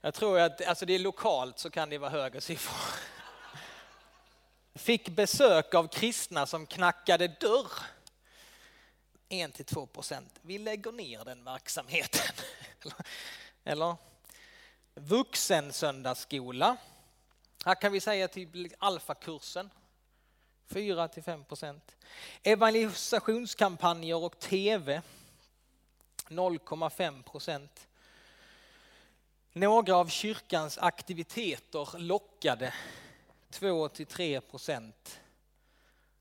Jag 0.00 0.14
tror 0.14 0.40
att 0.40 0.66
alltså 0.66 0.86
det 0.86 0.94
är 0.94 0.98
lokalt 0.98 1.58
så 1.58 1.70
kan 1.70 1.90
det 1.90 1.98
vara 1.98 2.10
högre 2.10 2.40
siffror. 2.40 3.00
Fick 4.74 5.08
besök 5.08 5.74
av 5.74 5.88
kristna 5.88 6.46
som 6.46 6.66
knackade 6.66 7.28
dörr. 7.28 7.72
En 9.28 9.52
till 9.52 9.64
två 9.64 9.86
procent. 9.86 10.38
Vi 10.42 10.58
lägger 10.58 10.92
ner 10.92 11.24
den 11.24 11.44
verksamheten. 11.44 12.34
Eller? 13.64 13.96
Vuxen 14.94 15.72
söndagsskola. 15.72 16.76
Här 17.64 17.74
kan 17.74 17.92
vi 17.92 18.00
säga 18.00 18.28
typ 18.28 18.48
alfakursen. 18.78 19.70
4 20.68 21.08
5 21.22 21.44
procent. 21.44 21.96
Evangelisationskampanjer 22.42 24.16
och 24.16 24.38
tv. 24.38 25.02
0,5 26.28 27.22
procent. 27.22 27.88
Några 29.52 29.96
av 29.96 30.08
kyrkans 30.08 30.78
aktiviteter 30.78 31.98
lockade 31.98 32.74
2 33.50 33.88
3 33.88 34.40
procent. 34.40 35.20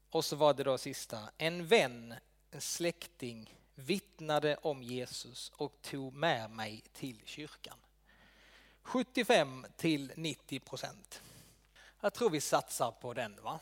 Och 0.09 0.25
så 0.25 0.35
var 0.35 0.53
det 0.53 0.63
då 0.63 0.77
sista, 0.77 1.29
en 1.37 1.67
vän, 1.67 2.13
en 2.51 2.61
släkting 2.61 3.53
vittnade 3.75 4.55
om 4.55 4.83
Jesus 4.83 5.51
och 5.55 5.81
tog 5.81 6.13
med 6.13 6.51
mig 6.51 6.83
till 6.93 7.21
kyrkan. 7.25 7.77
75 8.81 9.65
till 9.75 10.11
90 10.15 10.59
procent. 10.59 11.21
Jag 12.01 12.13
tror 12.13 12.29
vi 12.29 12.41
satsar 12.41 12.91
på 12.91 13.13
den 13.13 13.41
va. 13.41 13.59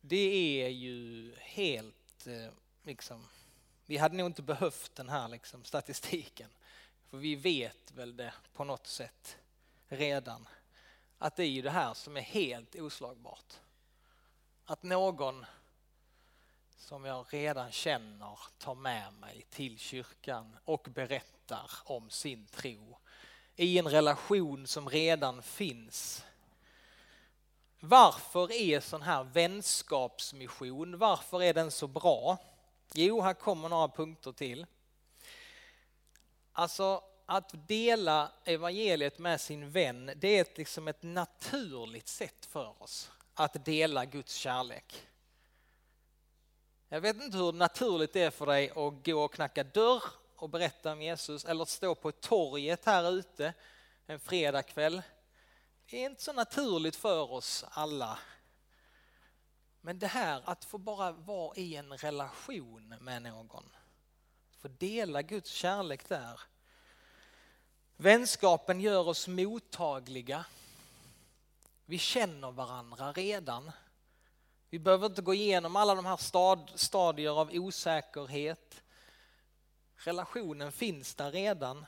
Det 0.00 0.62
är 0.64 0.68
ju 0.68 1.34
helt 1.38 2.26
eh, 2.26 2.52
liksom, 2.82 3.28
vi 3.86 3.96
hade 3.96 4.16
nog 4.16 4.26
inte 4.26 4.42
behövt 4.42 4.94
den 4.94 5.08
här 5.08 5.28
liksom, 5.28 5.64
statistiken. 5.64 6.50
För 7.10 7.18
vi 7.18 7.36
vet 7.36 7.92
väl 7.92 8.16
det 8.16 8.32
på 8.52 8.64
något 8.64 8.86
sätt 8.86 9.36
redan 9.88 10.48
att 11.18 11.36
det 11.36 11.44
är 11.44 11.48
ju 11.48 11.62
det 11.62 11.70
här 11.70 11.94
som 11.94 12.16
är 12.16 12.20
helt 12.20 12.74
oslagbart. 12.74 13.54
Att 14.64 14.82
någon 14.82 15.46
som 16.76 17.04
jag 17.04 17.26
redan 17.30 17.72
känner 17.72 18.38
tar 18.58 18.74
med 18.74 19.12
mig 19.12 19.46
till 19.50 19.78
kyrkan 19.78 20.56
och 20.64 20.88
berättar 20.94 21.70
om 21.84 22.10
sin 22.10 22.46
tro 22.46 22.98
i 23.56 23.78
en 23.78 23.88
relation 23.88 24.66
som 24.66 24.88
redan 24.88 25.42
finns. 25.42 26.24
Varför 27.80 28.52
är 28.52 28.80
sån 28.80 29.02
här 29.02 29.24
vänskapsmission, 29.24 30.98
varför 30.98 31.42
är 31.42 31.54
den 31.54 31.70
så 31.70 31.86
bra? 31.86 32.38
Jo, 32.92 33.20
här 33.20 33.34
kommer 33.34 33.68
några 33.68 33.88
punkter 33.88 34.32
till. 34.32 34.66
Alltså 36.52 37.02
att 37.26 37.68
dela 37.68 38.32
evangeliet 38.44 39.18
med 39.18 39.40
sin 39.40 39.70
vän, 39.70 40.12
det 40.16 40.28
är 40.28 40.40
ett, 40.40 40.58
liksom 40.58 40.88
ett 40.88 41.02
naturligt 41.02 42.08
sätt 42.08 42.46
för 42.46 42.82
oss 42.82 43.10
att 43.34 43.64
dela 43.64 44.04
Guds 44.04 44.34
kärlek. 44.34 45.06
Jag 46.88 47.00
vet 47.00 47.22
inte 47.22 47.36
hur 47.36 47.52
naturligt 47.52 48.12
det 48.12 48.22
är 48.22 48.30
för 48.30 48.46
dig 48.46 48.70
att 48.70 49.04
gå 49.06 49.24
och 49.24 49.34
knacka 49.34 49.64
dörr 49.64 50.02
och 50.36 50.50
berätta 50.50 50.92
om 50.92 51.02
Jesus 51.02 51.44
eller 51.44 51.62
att 51.62 51.68
stå 51.68 51.94
på 51.94 52.12
torget 52.12 52.84
här 52.84 53.10
ute 53.10 53.54
en 54.06 54.20
fredagkväll. 54.20 55.02
Det 55.90 55.98
är 55.98 56.06
inte 56.06 56.22
så 56.22 56.32
naturligt 56.32 56.96
för 56.96 57.32
oss 57.32 57.64
alla. 57.70 58.18
Men 59.80 59.98
det 59.98 60.06
här 60.06 60.42
att 60.44 60.64
få 60.64 60.78
bara 60.78 61.12
vara 61.12 61.56
i 61.56 61.76
en 61.76 61.96
relation 61.96 62.88
med 63.00 63.22
någon, 63.22 63.64
få 64.58 64.68
dela 64.68 65.22
Guds 65.22 65.50
kärlek 65.50 66.08
där. 66.08 66.40
Vänskapen 67.96 68.80
gör 68.80 69.08
oss 69.08 69.28
mottagliga. 69.28 70.44
Vi 71.84 71.98
känner 71.98 72.50
varandra 72.50 73.12
redan. 73.12 73.72
Vi 74.70 74.78
behöver 74.78 75.06
inte 75.06 75.22
gå 75.22 75.34
igenom 75.34 75.76
alla 75.76 75.94
de 75.94 76.06
här 76.06 76.16
stad, 76.16 76.72
stadier 76.74 77.40
av 77.40 77.50
osäkerhet. 77.52 78.82
Relationen 79.96 80.72
finns 80.72 81.14
där 81.14 81.30
redan. 81.30 81.86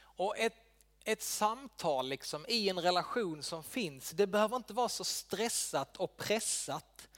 Och 0.00 0.38
ett, 0.38 0.63
ett 1.04 1.22
samtal 1.22 2.08
liksom, 2.08 2.46
i 2.48 2.68
en 2.68 2.80
relation 2.80 3.42
som 3.42 3.64
finns, 3.64 4.10
det 4.10 4.26
behöver 4.26 4.56
inte 4.56 4.72
vara 4.72 4.88
så 4.88 5.04
stressat 5.04 5.96
och 5.96 6.16
pressat. 6.16 7.08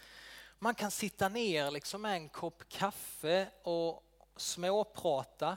Man 0.59 0.75
kan 0.75 0.91
sitta 0.91 1.29
ner 1.29 1.71
liksom 1.71 2.03
med 2.03 2.13
en 2.13 2.29
kopp 2.29 2.69
kaffe 2.69 3.49
och 3.63 4.03
småprata. 4.37 5.57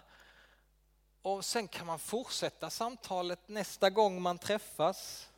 Och 1.22 1.46
sen 1.46 1.68
kan 1.68 1.88
man 1.88 2.00
fortsätta 2.00 2.70
samtalet 2.70 3.40
nästa 3.48 3.90
gång 3.90 4.22
man 4.22 4.38
träffas. 4.38 5.30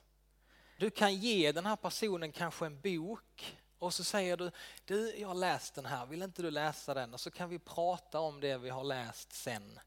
Du 0.78 0.90
kan 0.90 1.16
ge 1.16 1.52
den 1.52 1.66
här 1.66 1.76
personen 1.76 2.32
kanske 2.32 2.66
en 2.66 2.82
bok 2.82 3.58
och 3.80 3.94
så 3.94 4.04
säger 4.04 4.38
du, 4.38 4.52
du 4.86 5.16
jag 5.18 5.28
har 5.28 5.36
läst 5.36 5.76
den 5.76 5.86
här, 5.86 6.06
vill 6.06 6.22
inte 6.22 6.42
du 6.42 6.52
läsa 6.52 6.94
den? 6.94 7.14
Och 7.14 7.20
så 7.20 7.32
kan 7.32 7.50
vi 7.50 7.60
prata 7.60 8.20
om 8.20 8.40
det 8.40 8.58
vi 8.58 8.70
har 8.70 8.84
läst 8.84 9.34
sen. 9.34 9.80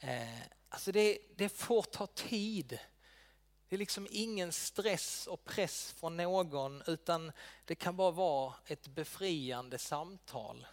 Eh, 0.00 0.42
alltså 0.72 0.92
det, 0.92 1.18
det 1.36 1.48
får 1.48 1.82
ta 1.82 2.06
tid. 2.06 2.78
Det 3.68 3.76
är 3.76 3.78
liksom 3.78 4.06
ingen 4.10 4.52
stress 4.52 5.26
och 5.26 5.44
press 5.44 5.94
från 5.98 6.16
någon 6.16 6.82
utan 6.86 7.32
det 7.64 7.74
kan 7.74 7.96
bara 7.96 8.10
vara 8.10 8.54
ett 8.66 8.88
befriande 8.88 9.78
samtal. 9.78 10.66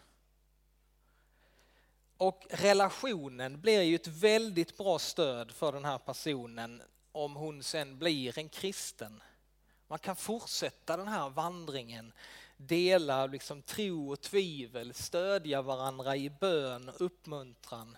Och 2.17 2.45
relationen 2.49 3.61
blir 3.61 3.81
ju 3.81 3.95
ett 3.95 4.07
väldigt 4.07 4.77
bra 4.77 4.99
stöd 4.99 5.51
för 5.51 5.71
den 5.71 5.85
här 5.85 5.97
personen 5.97 6.81
om 7.11 7.35
hon 7.35 7.63
sen 7.63 7.97
blir 7.97 8.39
en 8.39 8.49
kristen. 8.49 9.23
Man 9.87 9.99
kan 9.99 10.15
fortsätta 10.15 10.97
den 10.97 11.07
här 11.07 11.29
vandringen 11.29 12.13
dela 12.57 13.25
liksom 13.25 13.61
tro 13.61 14.11
och 14.11 14.21
tvivel, 14.21 14.93
stödja 14.93 15.61
varandra 15.61 16.15
i 16.15 16.29
bön 16.29 16.89
och 16.89 17.01
uppmuntran. 17.01 17.97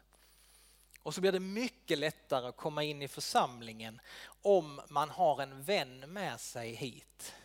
Och 1.04 1.16
så 1.16 1.22
blir 1.22 1.32
det 1.32 1.40
mycket 1.40 1.98
lättare 1.98 2.48
att 2.48 2.58
komma 2.58 2.84
in 2.84 3.02
i 3.02 3.08
församlingen 3.08 4.02
om 4.42 4.82
man 4.90 5.10
har 5.10 5.42
en 5.42 5.64
vän 5.64 6.00
med 6.00 6.40
sig 6.40 6.74
hit. 6.74 7.36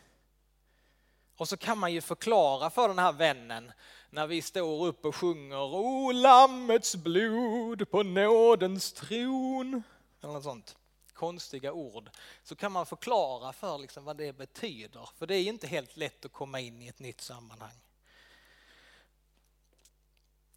Och 1.36 1.48
så 1.48 1.56
kan 1.56 1.78
man 1.78 1.92
ju 1.92 2.00
förklara 2.00 2.70
för 2.70 2.88
den 2.88 2.98
här 2.98 3.12
vännen 3.12 3.72
när 4.10 4.26
vi 4.26 4.42
står 4.42 4.86
upp 4.86 5.04
och 5.04 5.16
sjunger 5.16 5.74
O 5.74 6.12
lammets 6.12 6.96
blod 6.96 7.90
på 7.90 8.02
nådens 8.02 8.92
tron. 8.92 9.82
Eller 10.22 10.32
något 10.32 10.44
sånt 10.44 10.76
konstiga 11.12 11.72
ord 11.72 12.10
så 12.42 12.56
kan 12.56 12.72
man 12.72 12.86
förklara 12.86 13.52
för 13.52 13.78
liksom 13.78 14.04
vad 14.04 14.16
det 14.16 14.32
betyder. 14.32 15.08
För 15.18 15.26
det 15.26 15.34
är 15.34 15.44
inte 15.44 15.66
helt 15.66 15.96
lätt 15.96 16.24
att 16.24 16.32
komma 16.32 16.60
in 16.60 16.82
i 16.82 16.88
ett 16.88 16.98
nytt 16.98 17.20
sammanhang. 17.20 17.85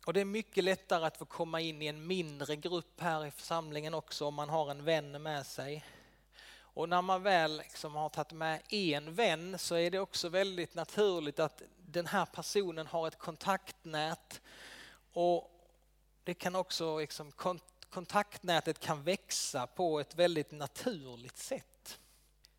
Och 0.09 0.13
det 0.13 0.21
är 0.21 0.25
mycket 0.25 0.63
lättare 0.63 1.05
att 1.05 1.17
få 1.17 1.25
komma 1.25 1.61
in 1.61 1.81
i 1.81 1.85
en 1.85 2.07
mindre 2.07 2.55
grupp 2.55 3.01
här 3.01 3.25
i 3.25 3.31
församlingen 3.31 3.93
också 3.93 4.25
om 4.25 4.33
man 4.33 4.49
har 4.49 4.71
en 4.71 4.83
vän 4.83 5.23
med 5.23 5.45
sig. 5.45 5.85
Och 6.51 6.89
när 6.89 7.01
man 7.01 7.23
väl 7.23 7.57
liksom 7.57 7.95
har 7.95 8.09
tagit 8.09 8.31
med 8.31 8.61
en 8.69 9.15
vän 9.15 9.59
så 9.59 9.75
är 9.75 9.91
det 9.91 9.99
också 9.99 10.29
väldigt 10.29 10.75
naturligt 10.75 11.39
att 11.39 11.61
den 11.77 12.05
här 12.05 12.25
personen 12.25 12.87
har 12.87 13.07
ett 13.07 13.17
kontaktnät 13.17 14.41
och 15.13 15.51
det 16.23 16.33
kan 16.33 16.55
också 16.55 16.99
liksom 16.99 17.31
kontaktnätet 17.89 18.79
kan 18.79 19.03
växa 19.03 19.67
på 19.67 19.99
ett 19.99 20.15
väldigt 20.15 20.51
naturligt 20.51 21.37
sätt. 21.37 21.99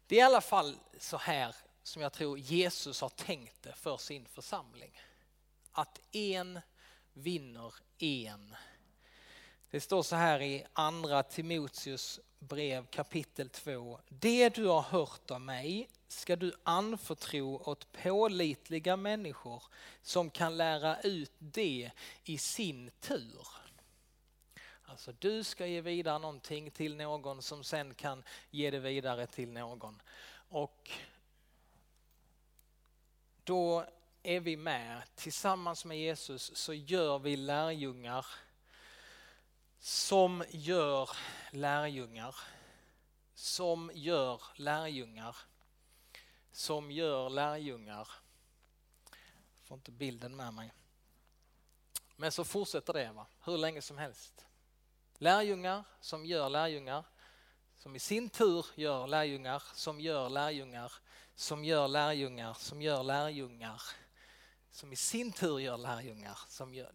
Det 0.06 0.14
är 0.14 0.18
i 0.18 0.22
alla 0.22 0.40
fall 0.40 0.76
så 0.98 1.16
här 1.16 1.54
som 1.82 2.02
jag 2.02 2.12
tror 2.12 2.38
Jesus 2.38 3.00
har 3.00 3.08
tänkt 3.08 3.62
det 3.62 3.72
för 3.72 3.96
sin 3.96 4.26
församling. 4.26 5.00
Att 5.72 6.00
en 6.12 6.60
vinner 7.22 7.74
en. 7.98 8.54
Det 9.70 9.80
står 9.80 10.02
så 10.02 10.16
här 10.16 10.42
i 10.42 10.64
andra 10.72 11.22
Timoteus 11.22 12.20
brev 12.38 12.86
kapitel 12.86 13.48
2. 13.48 14.00
Det 14.08 14.48
du 14.48 14.66
har 14.66 14.82
hört 14.82 15.30
av 15.30 15.40
mig 15.40 15.88
ska 16.08 16.36
du 16.36 16.52
anförtro 16.62 17.62
åt 17.64 17.92
pålitliga 17.92 18.96
människor 18.96 19.62
som 20.02 20.30
kan 20.30 20.56
lära 20.56 21.00
ut 21.00 21.32
det 21.38 21.90
i 22.24 22.38
sin 22.38 22.90
tur. 23.00 23.46
Alltså 24.82 25.12
du 25.18 25.44
ska 25.44 25.66
ge 25.66 25.80
vidare 25.80 26.18
någonting 26.18 26.70
till 26.70 26.96
någon 26.96 27.42
som 27.42 27.64
sen 27.64 27.94
kan 27.94 28.22
ge 28.50 28.70
det 28.70 28.78
vidare 28.78 29.26
till 29.26 29.52
någon. 29.52 30.02
Och 30.32 30.90
då 33.44 33.86
är 34.22 34.40
vi 34.40 34.56
med 34.56 35.02
tillsammans 35.14 35.84
med 35.84 35.98
Jesus 35.98 36.56
så 36.56 36.74
gör 36.74 37.18
vi 37.18 37.36
lärjungar 37.36 38.26
som 39.78 40.44
gör 40.50 41.10
lärjungar 41.50 42.36
som 43.34 43.90
gör 43.94 44.42
lärjungar 44.56 45.36
som 46.52 46.90
gör 46.90 47.30
lärjungar. 47.30 48.08
Jag 49.54 49.64
får 49.64 49.74
inte 49.74 49.90
bilden 49.90 50.36
med 50.36 50.54
mig. 50.54 50.72
Men 52.16 52.32
så 52.32 52.44
fortsätter 52.44 52.92
det 52.92 53.12
va? 53.12 53.26
hur 53.44 53.58
länge 53.58 53.82
som 53.82 53.98
helst. 53.98 54.46
Lärjungar 55.18 55.84
som 56.00 56.26
gör 56.26 56.48
lärjungar, 56.48 57.04
som 57.76 57.96
i 57.96 57.98
sin 57.98 58.28
tur 58.28 58.66
gör 58.74 59.06
lärjungar, 59.06 59.62
som 59.74 60.00
gör 60.00 60.28
lärjungar, 60.28 60.92
som 61.34 61.64
gör 61.64 61.88
lärjungar, 61.88 62.54
som 62.54 62.82
gör 62.82 63.02
lärjungar, 63.02 63.82
som 63.82 63.99
som 64.70 64.92
i 64.92 64.96
sin 64.96 65.32
tur 65.32 65.58
gör 65.58 65.78
lärjungar. 65.78 66.38
Som 66.48 66.74
gör... 66.74 66.92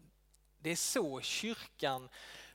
Det 0.58 0.70
är 0.70 0.76
så 0.76 1.20
kyrkan 1.20 2.08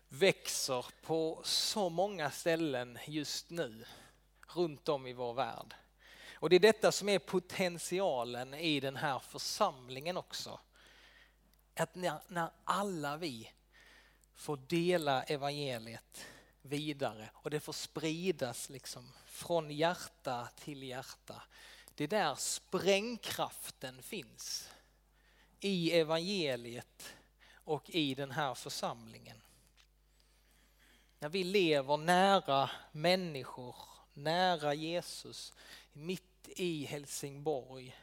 växer 0.10 0.86
på 1.01 1.41
så 1.43 1.89
många 1.89 2.31
ställen 2.31 2.99
just 3.07 3.49
nu 3.49 3.86
runt 4.47 4.89
om 4.89 5.07
i 5.07 5.13
vår 5.13 5.34
värld. 5.34 5.75
Och 6.34 6.49
det 6.49 6.55
är 6.55 6.60
detta 6.60 6.91
som 6.91 7.10
är 7.10 7.19
potentialen 7.19 8.53
i 8.53 8.79
den 8.79 8.95
här 8.95 9.19
församlingen 9.19 10.17
också. 10.17 10.60
Att 11.75 11.95
när, 11.95 12.21
när 12.27 12.49
alla 12.63 13.17
vi 13.17 13.51
får 14.36 14.57
dela 14.57 15.23
evangeliet 15.23 16.25
vidare 16.62 17.29
och 17.34 17.49
det 17.49 17.60
får 17.60 17.73
spridas 17.73 18.69
liksom 18.69 19.12
från 19.25 19.71
hjärta 19.71 20.47
till 20.55 20.84
hjärta. 20.84 21.43
Det 21.95 22.03
är 22.03 22.07
där 22.07 22.36
sprängkraften 22.36 24.03
finns. 24.03 24.69
I 25.63 25.91
evangeliet 25.91 27.15
och 27.54 27.89
i 27.89 28.15
den 28.15 28.32
här 28.32 28.54
församlingen. 28.54 29.41
När 31.19 31.30
vi 31.30 31.43
lever 31.43 31.97
nära 31.97 32.69
människor, 32.91 33.76
nära 34.13 34.74
Jesus, 34.74 35.54
mitt 35.93 36.47
i 36.47 36.86
Helsingborg. 36.86 37.97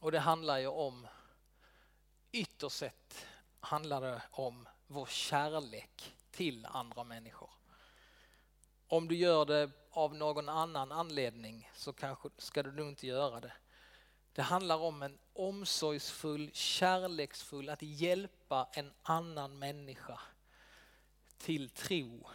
Och 0.00 0.12
det 0.12 0.20
handlar 0.20 0.58
ju 0.58 0.66
om 0.66 1.06
ytterst 2.32 2.76
sett 2.76 3.26
handlar 3.60 4.00
det 4.00 4.22
om 4.30 4.68
vår 4.86 5.06
kärlek 5.06 6.14
till 6.30 6.66
andra 6.66 7.04
människor. 7.04 7.50
Om 8.88 9.08
du 9.08 9.16
gör 9.16 9.44
det 9.44 9.70
av 9.90 10.14
någon 10.14 10.48
annan 10.48 10.92
anledning 10.92 11.70
så 11.74 11.92
kanske 11.92 12.28
ska 12.38 12.62
du 12.62 12.72
nog 12.72 12.88
inte 12.88 13.06
göra 13.06 13.40
det. 13.40 13.52
Det 14.34 14.42
handlar 14.42 14.76
om 14.76 15.02
en 15.02 15.18
omsorgsfull, 15.32 16.50
kärleksfull, 16.52 17.68
att 17.68 17.82
hjälpa 17.82 18.68
en 18.72 18.92
annan 19.02 19.58
människa 19.58 20.20
till 21.38 21.70
tro. 21.70 22.26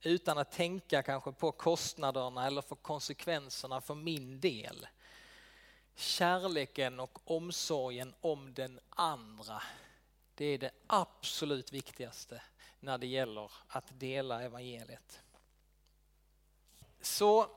Utan 0.00 0.38
att 0.38 0.52
tänka 0.52 1.02
kanske 1.02 1.32
på 1.32 1.52
kostnaderna 1.52 2.46
eller 2.46 2.62
för 2.62 2.76
konsekvenserna 2.76 3.80
för 3.80 3.94
min 3.94 4.40
del. 4.40 4.86
Kärleken 5.94 7.00
och 7.00 7.18
omsorgen 7.24 8.14
om 8.20 8.54
den 8.54 8.80
andra. 8.90 9.62
Det 10.34 10.44
är 10.44 10.58
det 10.58 10.70
absolut 10.86 11.72
viktigaste 11.72 12.42
när 12.80 12.98
det 12.98 13.06
gäller 13.06 13.50
att 13.68 14.00
dela 14.00 14.42
evangeliet. 14.42 15.22
Så 17.00 17.50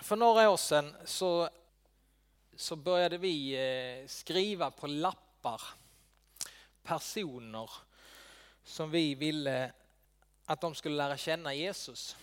för 0.00 0.16
några 0.16 0.50
år 0.50 0.56
sedan 0.56 0.96
så, 1.04 1.48
så 2.56 2.76
började 2.76 3.18
vi 3.18 3.52
eh, 3.52 4.06
skriva 4.06 4.70
på 4.70 4.86
lappar 4.86 5.62
personer 6.82 7.70
som 8.64 8.90
vi 8.90 9.14
ville 9.14 9.72
att 10.44 10.60
de 10.60 10.74
skulle 10.74 10.96
lära 10.96 11.16
känna 11.16 11.54
Jesus. 11.54 12.16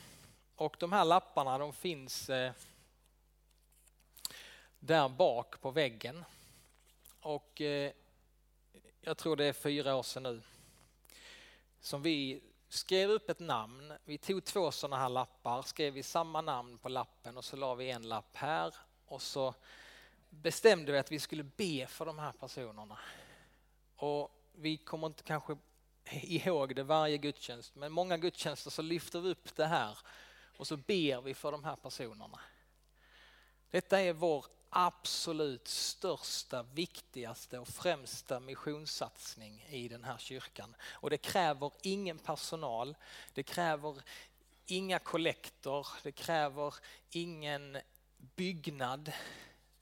Och 0.55 0.75
de 0.79 0.91
här 0.91 1.05
lapparna 1.05 1.57
de 1.57 1.73
finns 1.73 2.29
eh, 2.29 2.51
där 4.79 5.09
bak 5.09 5.61
på 5.61 5.71
väggen. 5.71 6.25
Och 7.19 7.61
eh, 7.61 7.91
jag 9.01 9.17
tror 9.17 9.35
det 9.35 9.45
är 9.45 9.53
fyra 9.53 9.95
år 9.95 10.03
sedan 10.03 10.23
nu 10.23 10.41
som 11.81 12.01
vi 12.01 12.43
skrev 12.69 13.09
upp 13.09 13.29
ett 13.29 13.39
namn. 13.39 13.93
Vi 14.05 14.17
tog 14.17 14.43
två 14.43 14.71
sådana 14.71 14.97
här 14.97 15.09
lappar, 15.09 15.61
skrev 15.61 15.93
vi 15.93 16.03
samma 16.03 16.41
namn 16.41 16.77
på 16.77 16.89
lappen 16.89 17.37
och 17.37 17.45
så 17.45 17.55
la 17.55 17.75
vi 17.75 17.91
en 17.91 18.09
lapp 18.09 18.35
här 18.35 18.75
och 19.05 19.21
så 19.21 19.53
bestämde 20.31 20.91
vi 20.91 20.97
att 20.97 21.11
vi 21.11 21.19
skulle 21.19 21.43
be 21.43 21.87
för 21.87 22.05
de 22.05 22.19
här 22.19 22.31
personerna. 22.31 22.99
Och 23.95 24.31
vi 24.53 24.77
kommer 24.77 25.07
inte 25.07 25.23
kanske 25.23 25.57
ihåg 26.11 26.75
det 26.75 26.83
varje 26.83 27.17
gudstjänst, 27.17 27.75
men 27.75 27.91
många 27.91 28.17
gudstjänster 28.17 28.69
så 28.69 28.81
lyfter 28.81 29.21
vi 29.21 29.29
upp 29.29 29.55
det 29.55 29.65
här 29.65 29.97
och 30.57 30.67
så 30.67 30.77
ber 30.77 31.21
vi 31.21 31.33
för 31.33 31.51
de 31.51 31.63
här 31.63 31.75
personerna. 31.75 32.39
Detta 33.69 34.01
är 34.01 34.13
vår 34.13 34.45
absolut 34.69 35.67
största, 35.67 36.63
viktigaste 36.63 37.59
och 37.59 37.67
främsta 37.67 38.39
missionssatsning 38.39 39.65
i 39.69 39.87
den 39.87 40.03
här 40.03 40.17
kyrkan. 40.17 40.75
Och 40.83 41.09
det 41.09 41.17
kräver 41.17 41.71
ingen 41.81 42.17
personal, 42.17 42.95
det 43.33 43.43
kräver 43.43 44.01
inga 44.65 44.99
kollektor, 44.99 45.87
det 46.03 46.11
kräver 46.11 46.75
ingen 47.09 47.77
byggnad, 48.35 49.11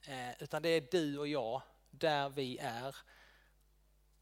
eh, 0.09 0.31
utan 0.39 0.61
det 0.61 0.69
är 0.69 0.87
du 0.91 1.17
och 1.17 1.27
jag 1.27 1.61
där 1.91 2.29
vi 2.29 2.57
är. 2.57 2.95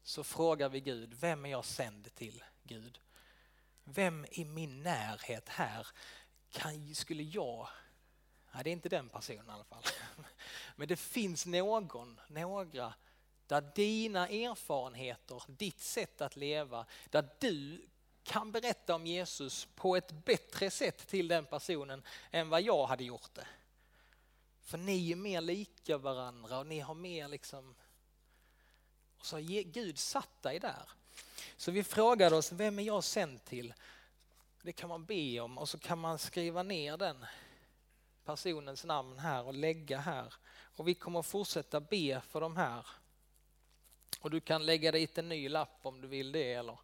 Så 0.02 0.24
frågar 0.24 0.68
vi 0.68 0.80
Gud, 0.80 1.14
vem 1.14 1.46
är 1.46 1.50
jag 1.50 1.64
sänd 1.64 2.14
till 2.14 2.44
Gud? 2.62 3.00
Vem 3.84 4.26
i 4.30 4.44
min 4.44 4.82
närhet 4.82 5.48
här 5.48 5.86
kan, 6.50 6.94
skulle 6.94 7.22
jag 7.22 7.68
Nej, 8.52 8.64
det 8.64 8.70
är 8.70 8.72
inte 8.72 8.88
den 8.88 9.08
personen 9.08 9.48
i 9.48 9.52
alla 9.52 9.64
fall. 9.64 9.82
Men 10.76 10.88
det 10.88 10.96
finns 10.96 11.46
någon, 11.46 12.20
några, 12.28 12.94
där 13.46 13.72
dina 13.74 14.28
erfarenheter, 14.28 15.42
ditt 15.46 15.80
sätt 15.80 16.20
att 16.20 16.36
leva, 16.36 16.86
där 17.10 17.28
du 17.38 17.86
kan 18.22 18.52
berätta 18.52 18.94
om 18.94 19.06
Jesus 19.06 19.68
på 19.74 19.96
ett 19.96 20.12
bättre 20.12 20.70
sätt 20.70 21.06
till 21.06 21.28
den 21.28 21.46
personen 21.46 22.02
än 22.30 22.48
vad 22.48 22.62
jag 22.62 22.86
hade 22.86 23.04
gjort 23.04 23.34
det. 23.34 23.46
För 24.68 24.78
ni 24.78 25.12
är 25.12 25.16
mer 25.16 25.40
lika 25.40 25.98
varandra 25.98 26.58
och 26.58 26.66
ni 26.66 26.80
har 26.80 26.94
mer 26.94 27.28
liksom... 27.28 27.74
Och 29.18 29.26
så 29.26 29.36
har 29.36 29.62
Gud 29.62 29.98
satt 29.98 30.42
dig 30.42 30.58
där. 30.58 30.88
Så 31.56 31.70
vi 31.70 31.84
frågade 31.84 32.36
oss, 32.36 32.52
vem 32.52 32.78
är 32.78 32.82
jag 32.82 33.04
sänd 33.04 33.44
till? 33.44 33.74
Det 34.62 34.72
kan 34.72 34.88
man 34.88 35.04
be 35.04 35.40
om 35.40 35.58
och 35.58 35.68
så 35.68 35.78
kan 35.78 35.98
man 35.98 36.18
skriva 36.18 36.62
ner 36.62 36.96
den 36.96 37.26
personens 38.24 38.84
namn 38.84 39.18
här 39.18 39.44
och 39.44 39.54
lägga 39.54 39.98
här. 39.98 40.34
Och 40.76 40.88
vi 40.88 40.94
kommer 40.94 41.22
fortsätta 41.22 41.80
be 41.80 42.20
för 42.20 42.40
de 42.40 42.56
här. 42.56 42.86
Och 44.20 44.30
du 44.30 44.40
kan 44.40 44.66
lägga 44.66 44.92
dit 44.92 45.18
en 45.18 45.28
ny 45.28 45.48
lapp 45.48 45.78
om 45.82 46.00
du 46.00 46.08
vill 46.08 46.32
det. 46.32 46.52
Eller. 46.52 46.78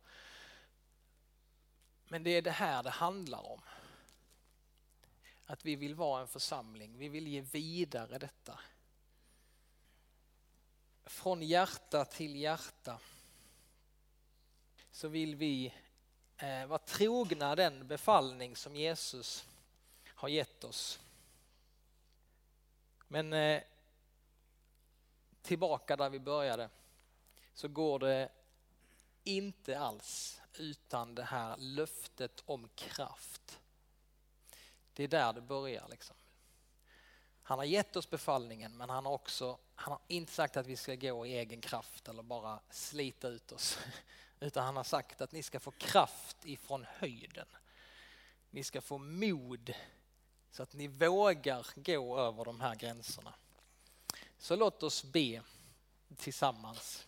Men 2.08 2.24
det 2.24 2.30
är 2.30 2.42
det 2.42 2.50
här 2.50 2.82
det 2.82 2.90
handlar 2.90 3.46
om. 3.46 3.60
Att 5.46 5.64
vi 5.64 5.76
vill 5.76 5.94
vara 5.94 6.20
en 6.20 6.28
församling, 6.28 6.98
vi 6.98 7.09
vill 7.09 7.26
ge 7.26 7.40
vidare 7.40 8.18
detta. 8.18 8.61
Från 11.04 11.42
hjärta 11.42 12.04
till 12.04 12.37
hjärta 12.37 13.00
så 14.90 15.09
vill 15.09 15.37
vi 15.37 15.74
eh, 16.37 16.66
vara 16.66 16.78
trogna 16.78 17.54
den 17.54 17.87
befallning 17.87 18.57
som 18.57 18.76
Jesus 18.76 19.46
har 20.07 20.28
gett 20.28 20.64
oss. 20.64 21.00
Men 23.09 23.33
eh, 23.33 23.62
tillbaka 25.42 25.96
där 25.96 26.11
vi 26.11 26.20
började 26.20 26.70
så 27.54 27.68
går 27.68 27.98
det 27.98 28.28
inte 29.24 29.78
alls 29.78 30.40
utan 30.54 31.14
det 31.14 31.22
här 31.22 31.57
löftet 31.57 32.42
om 32.46 32.68
kraft. 32.74 33.61
Det 34.94 35.04
är 35.04 35.09
där 35.09 35.33
det 35.33 35.40
börjar. 35.40 35.88
Liksom. 35.88 36.16
Han 37.42 37.59
har 37.59 37.64
gett 37.64 37.96
oss 37.96 38.11
befallningen 38.11 38.76
men 38.76 38.90
han 38.90 39.07
har 39.07 39.12
också 39.12 39.59
han 39.74 39.92
har 39.92 40.00
inte 40.09 40.33
sagt 40.33 40.57
att 40.57 40.66
vi 40.66 40.76
ska 40.76 40.94
gå 40.94 41.26
i 41.26 41.38
egen 41.38 41.61
kraft 41.61 42.09
eller 42.09 42.22
bara 42.22 42.61
slita 42.70 43.28
ut 43.28 43.52
oss. 43.52 43.78
Utan 44.40 44.64
han 44.64 44.76
har 44.76 44.85
sagt 44.85 45.20
att 45.20 45.33
ni 45.33 45.42
ska 45.42 45.61
få 45.61 45.70
kraft 45.70 46.37
ifrån 46.44 46.87
höjden. 46.88 47.46
Ni 48.50 48.64
ska 48.64 48.80
få 48.80 48.98
mod 48.98 49.74
så 50.50 50.62
att 50.62 50.72
ni 50.72 50.88
vågar 50.88 51.66
gå 51.76 52.18
över 52.18 52.44
de 52.44 52.61
här 52.61 52.74
gränserna. 52.74 53.35
Så 54.38 54.57
låt 54.57 54.83
oss 54.83 55.04
be 55.04 55.42
tillsammans. 56.16 57.07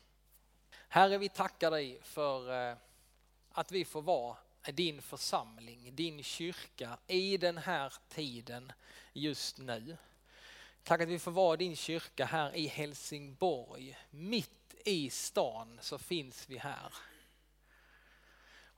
Herre, 0.88 1.18
vi 1.18 1.28
tackar 1.28 1.70
dig 1.70 2.00
för 2.02 2.70
eh, 2.70 2.76
att 3.50 3.72
vi 3.72 3.84
får 3.84 4.02
vara 4.02 4.36
din 4.72 5.02
församling, 5.02 5.94
din 5.94 6.22
kyrka 6.22 6.98
i 7.06 7.36
den 7.36 7.58
här 7.58 7.92
tiden 8.08 8.72
just 9.12 9.58
nu. 9.58 9.96
Tack 10.82 11.00
att 11.00 11.08
vi 11.08 11.18
får 11.18 11.30
vara 11.30 11.56
din 11.56 11.76
kyrka 11.76 12.24
här 12.24 12.56
i 12.56 12.66
Helsingborg. 12.66 13.98
Mitt 14.10 14.74
i 14.84 15.10
stan 15.10 15.78
så 15.82 15.98
finns 15.98 16.48
vi 16.48 16.58
här. 16.58 16.94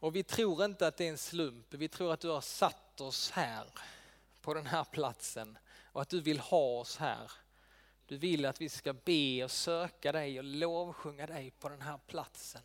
Och 0.01 0.17
vi 0.17 0.23
tror 0.23 0.65
inte 0.65 0.87
att 0.87 0.97
det 0.97 1.05
är 1.05 1.11
en 1.11 1.19
slump, 1.19 1.75
vi 1.75 1.89
tror 1.89 2.13
att 2.13 2.21
du 2.21 2.29
har 2.29 2.41
satt 2.41 3.01
oss 3.01 3.31
här 3.31 3.67
på 4.41 4.55
den 4.55 4.67
här 4.67 4.85
platsen 4.85 5.59
och 5.83 6.03
att 6.03 6.09
du 6.09 6.21
vill 6.21 6.39
ha 6.39 6.81
oss 6.81 6.97
här. 6.97 7.31
Du 8.07 8.17
vill 8.17 8.45
att 8.45 8.61
vi 8.61 8.69
ska 8.69 8.93
be 8.93 9.45
och 9.45 9.51
söka 9.51 10.13
dig 10.13 10.39
och 10.39 10.45
lovsjunga 10.45 11.27
dig 11.27 11.51
på 11.51 11.69
den 11.69 11.83
här 11.83 11.99
platsen. 12.07 12.63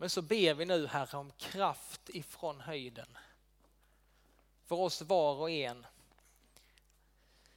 Men 0.00 0.10
så 0.10 0.22
ber 0.22 0.54
vi 0.54 0.64
nu 0.64 0.86
Herre 0.86 1.18
om 1.18 1.32
kraft 1.38 2.08
ifrån 2.08 2.60
höjden. 2.60 3.18
För 4.64 4.76
oss 4.76 5.02
var 5.02 5.34
och 5.34 5.50
en. 5.50 5.86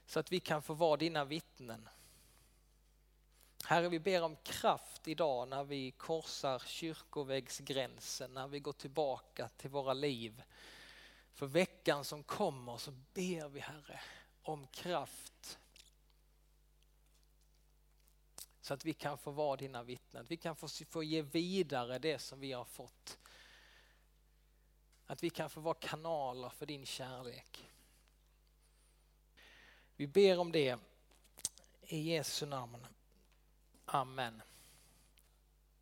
Så 0.06 0.20
att 0.20 0.32
vi 0.32 0.40
kan 0.40 0.62
få 0.62 0.74
vara 0.74 0.96
dina 0.96 1.24
vittnen. 1.24 1.88
Herre, 3.64 3.88
vi 3.88 3.98
ber 3.98 4.22
om 4.22 4.36
kraft 4.36 5.08
idag 5.08 5.48
när 5.48 5.64
vi 5.64 5.90
korsar 5.90 6.58
kyrkovägsgränsen, 6.58 8.34
när 8.34 8.48
vi 8.48 8.60
går 8.60 8.72
tillbaka 8.72 9.48
till 9.48 9.70
våra 9.70 9.92
liv 9.92 10.42
för 11.32 11.46
veckan 11.46 12.04
som 12.04 12.22
kommer 12.22 12.76
så 12.76 12.90
ber 12.90 13.48
vi 13.48 13.60
Herre 13.60 14.00
om 14.42 14.66
kraft. 14.66 15.58
Så 18.64 18.74
att 18.74 18.84
vi 18.84 18.92
kan 18.92 19.18
få 19.18 19.30
vara 19.30 19.56
dina 19.56 19.82
vittnen, 19.82 20.22
att 20.22 20.30
vi 20.30 20.36
kan 20.36 20.56
få, 20.56 20.68
få 20.68 21.02
ge 21.02 21.22
vidare 21.22 21.98
det 21.98 22.18
som 22.18 22.40
vi 22.40 22.52
har 22.52 22.64
fått. 22.64 23.18
Att 25.06 25.22
vi 25.22 25.30
kan 25.30 25.50
få 25.50 25.60
vara 25.60 25.74
kanaler 25.74 26.48
för 26.48 26.66
din 26.66 26.86
kärlek. 26.86 27.70
Vi 29.96 30.06
ber 30.06 30.38
om 30.38 30.52
det 30.52 30.78
i 31.82 31.98
Jesu 31.98 32.46
namn. 32.46 32.86
Amen. 33.84 34.42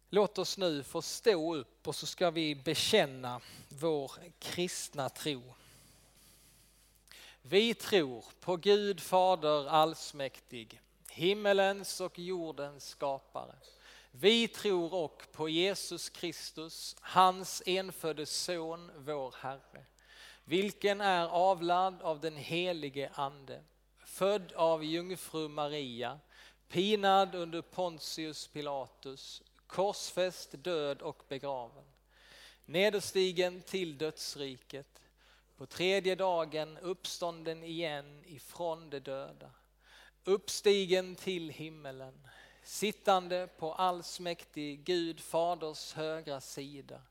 Låt 0.08 0.38
oss 0.38 0.58
nu 0.58 0.82
få 0.82 1.02
stå 1.02 1.54
upp 1.54 1.88
och 1.88 1.94
så 1.94 2.06
ska 2.06 2.30
vi 2.30 2.54
bekänna 2.54 3.40
vår 3.68 4.12
kristna 4.38 5.08
tro. 5.08 5.54
Vi 7.42 7.74
tror 7.74 8.24
på 8.40 8.56
Gud 8.56 9.00
Fader 9.00 9.68
allsmäktig, 9.68 10.80
himmelens 11.12 12.00
och 12.00 12.18
jordens 12.18 12.88
skapare. 12.88 13.54
Vi 14.10 14.48
tror 14.48 14.94
och 14.94 15.22
på 15.32 15.48
Jesus 15.48 16.08
Kristus, 16.08 16.96
hans 17.00 17.62
enfödde 17.66 18.26
son, 18.26 18.90
vår 18.96 19.34
Herre 19.38 19.84
vilken 20.44 21.00
är 21.00 21.26
avlad 21.26 22.02
av 22.02 22.20
den 22.20 22.36
helige 22.36 23.10
ande, 23.14 23.62
född 24.04 24.52
av 24.52 24.84
jungfru 24.84 25.48
Maria, 25.48 26.18
pinad 26.68 27.34
under 27.34 27.62
Pontius 27.62 28.48
Pilatus, 28.48 29.42
korsfäst, 29.66 30.50
död 30.52 31.02
och 31.02 31.22
begraven, 31.28 31.84
nederstigen 32.64 33.62
till 33.62 33.98
dödsriket, 33.98 35.02
på 35.56 35.66
tredje 35.66 36.14
dagen 36.14 36.78
uppstånden 36.78 37.64
igen 37.64 38.22
ifrån 38.26 38.90
de 38.90 39.00
döda, 39.00 39.50
uppstigen 40.24 41.14
till 41.16 41.50
himmelen, 41.50 42.28
sittande 42.62 43.48
på 43.58 43.72
allsmäktig 43.72 44.84
Gud 44.84 45.20
faders 45.20 45.92
högra 45.92 46.40
sida, 46.40 47.02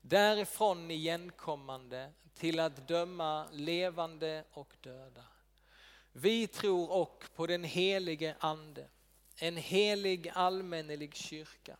därifrån 0.00 0.90
igenkommande 0.90 2.12
till 2.34 2.60
att 2.60 2.88
döma 2.88 3.46
levande 3.52 4.44
och 4.52 4.76
döda. 4.80 5.24
Vi 6.12 6.46
tror 6.46 6.90
och 6.90 7.24
på 7.34 7.46
den 7.46 7.64
helige 7.64 8.36
ande, 8.38 8.88
en 9.36 9.56
helig 9.56 10.30
allmännelig 10.34 11.14
kyrka, 11.14 11.76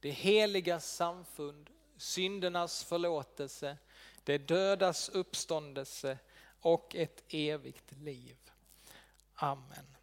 det 0.00 0.10
heliga 0.10 0.80
samfund, 0.80 1.70
syndernas 1.96 2.84
förlåtelse, 2.84 3.76
det 4.24 4.38
dödas 4.38 5.08
uppståndelse 5.08 6.18
och 6.60 6.94
ett 6.94 7.24
evigt 7.28 7.92
liv. 7.92 8.36
Amen. 9.34 9.95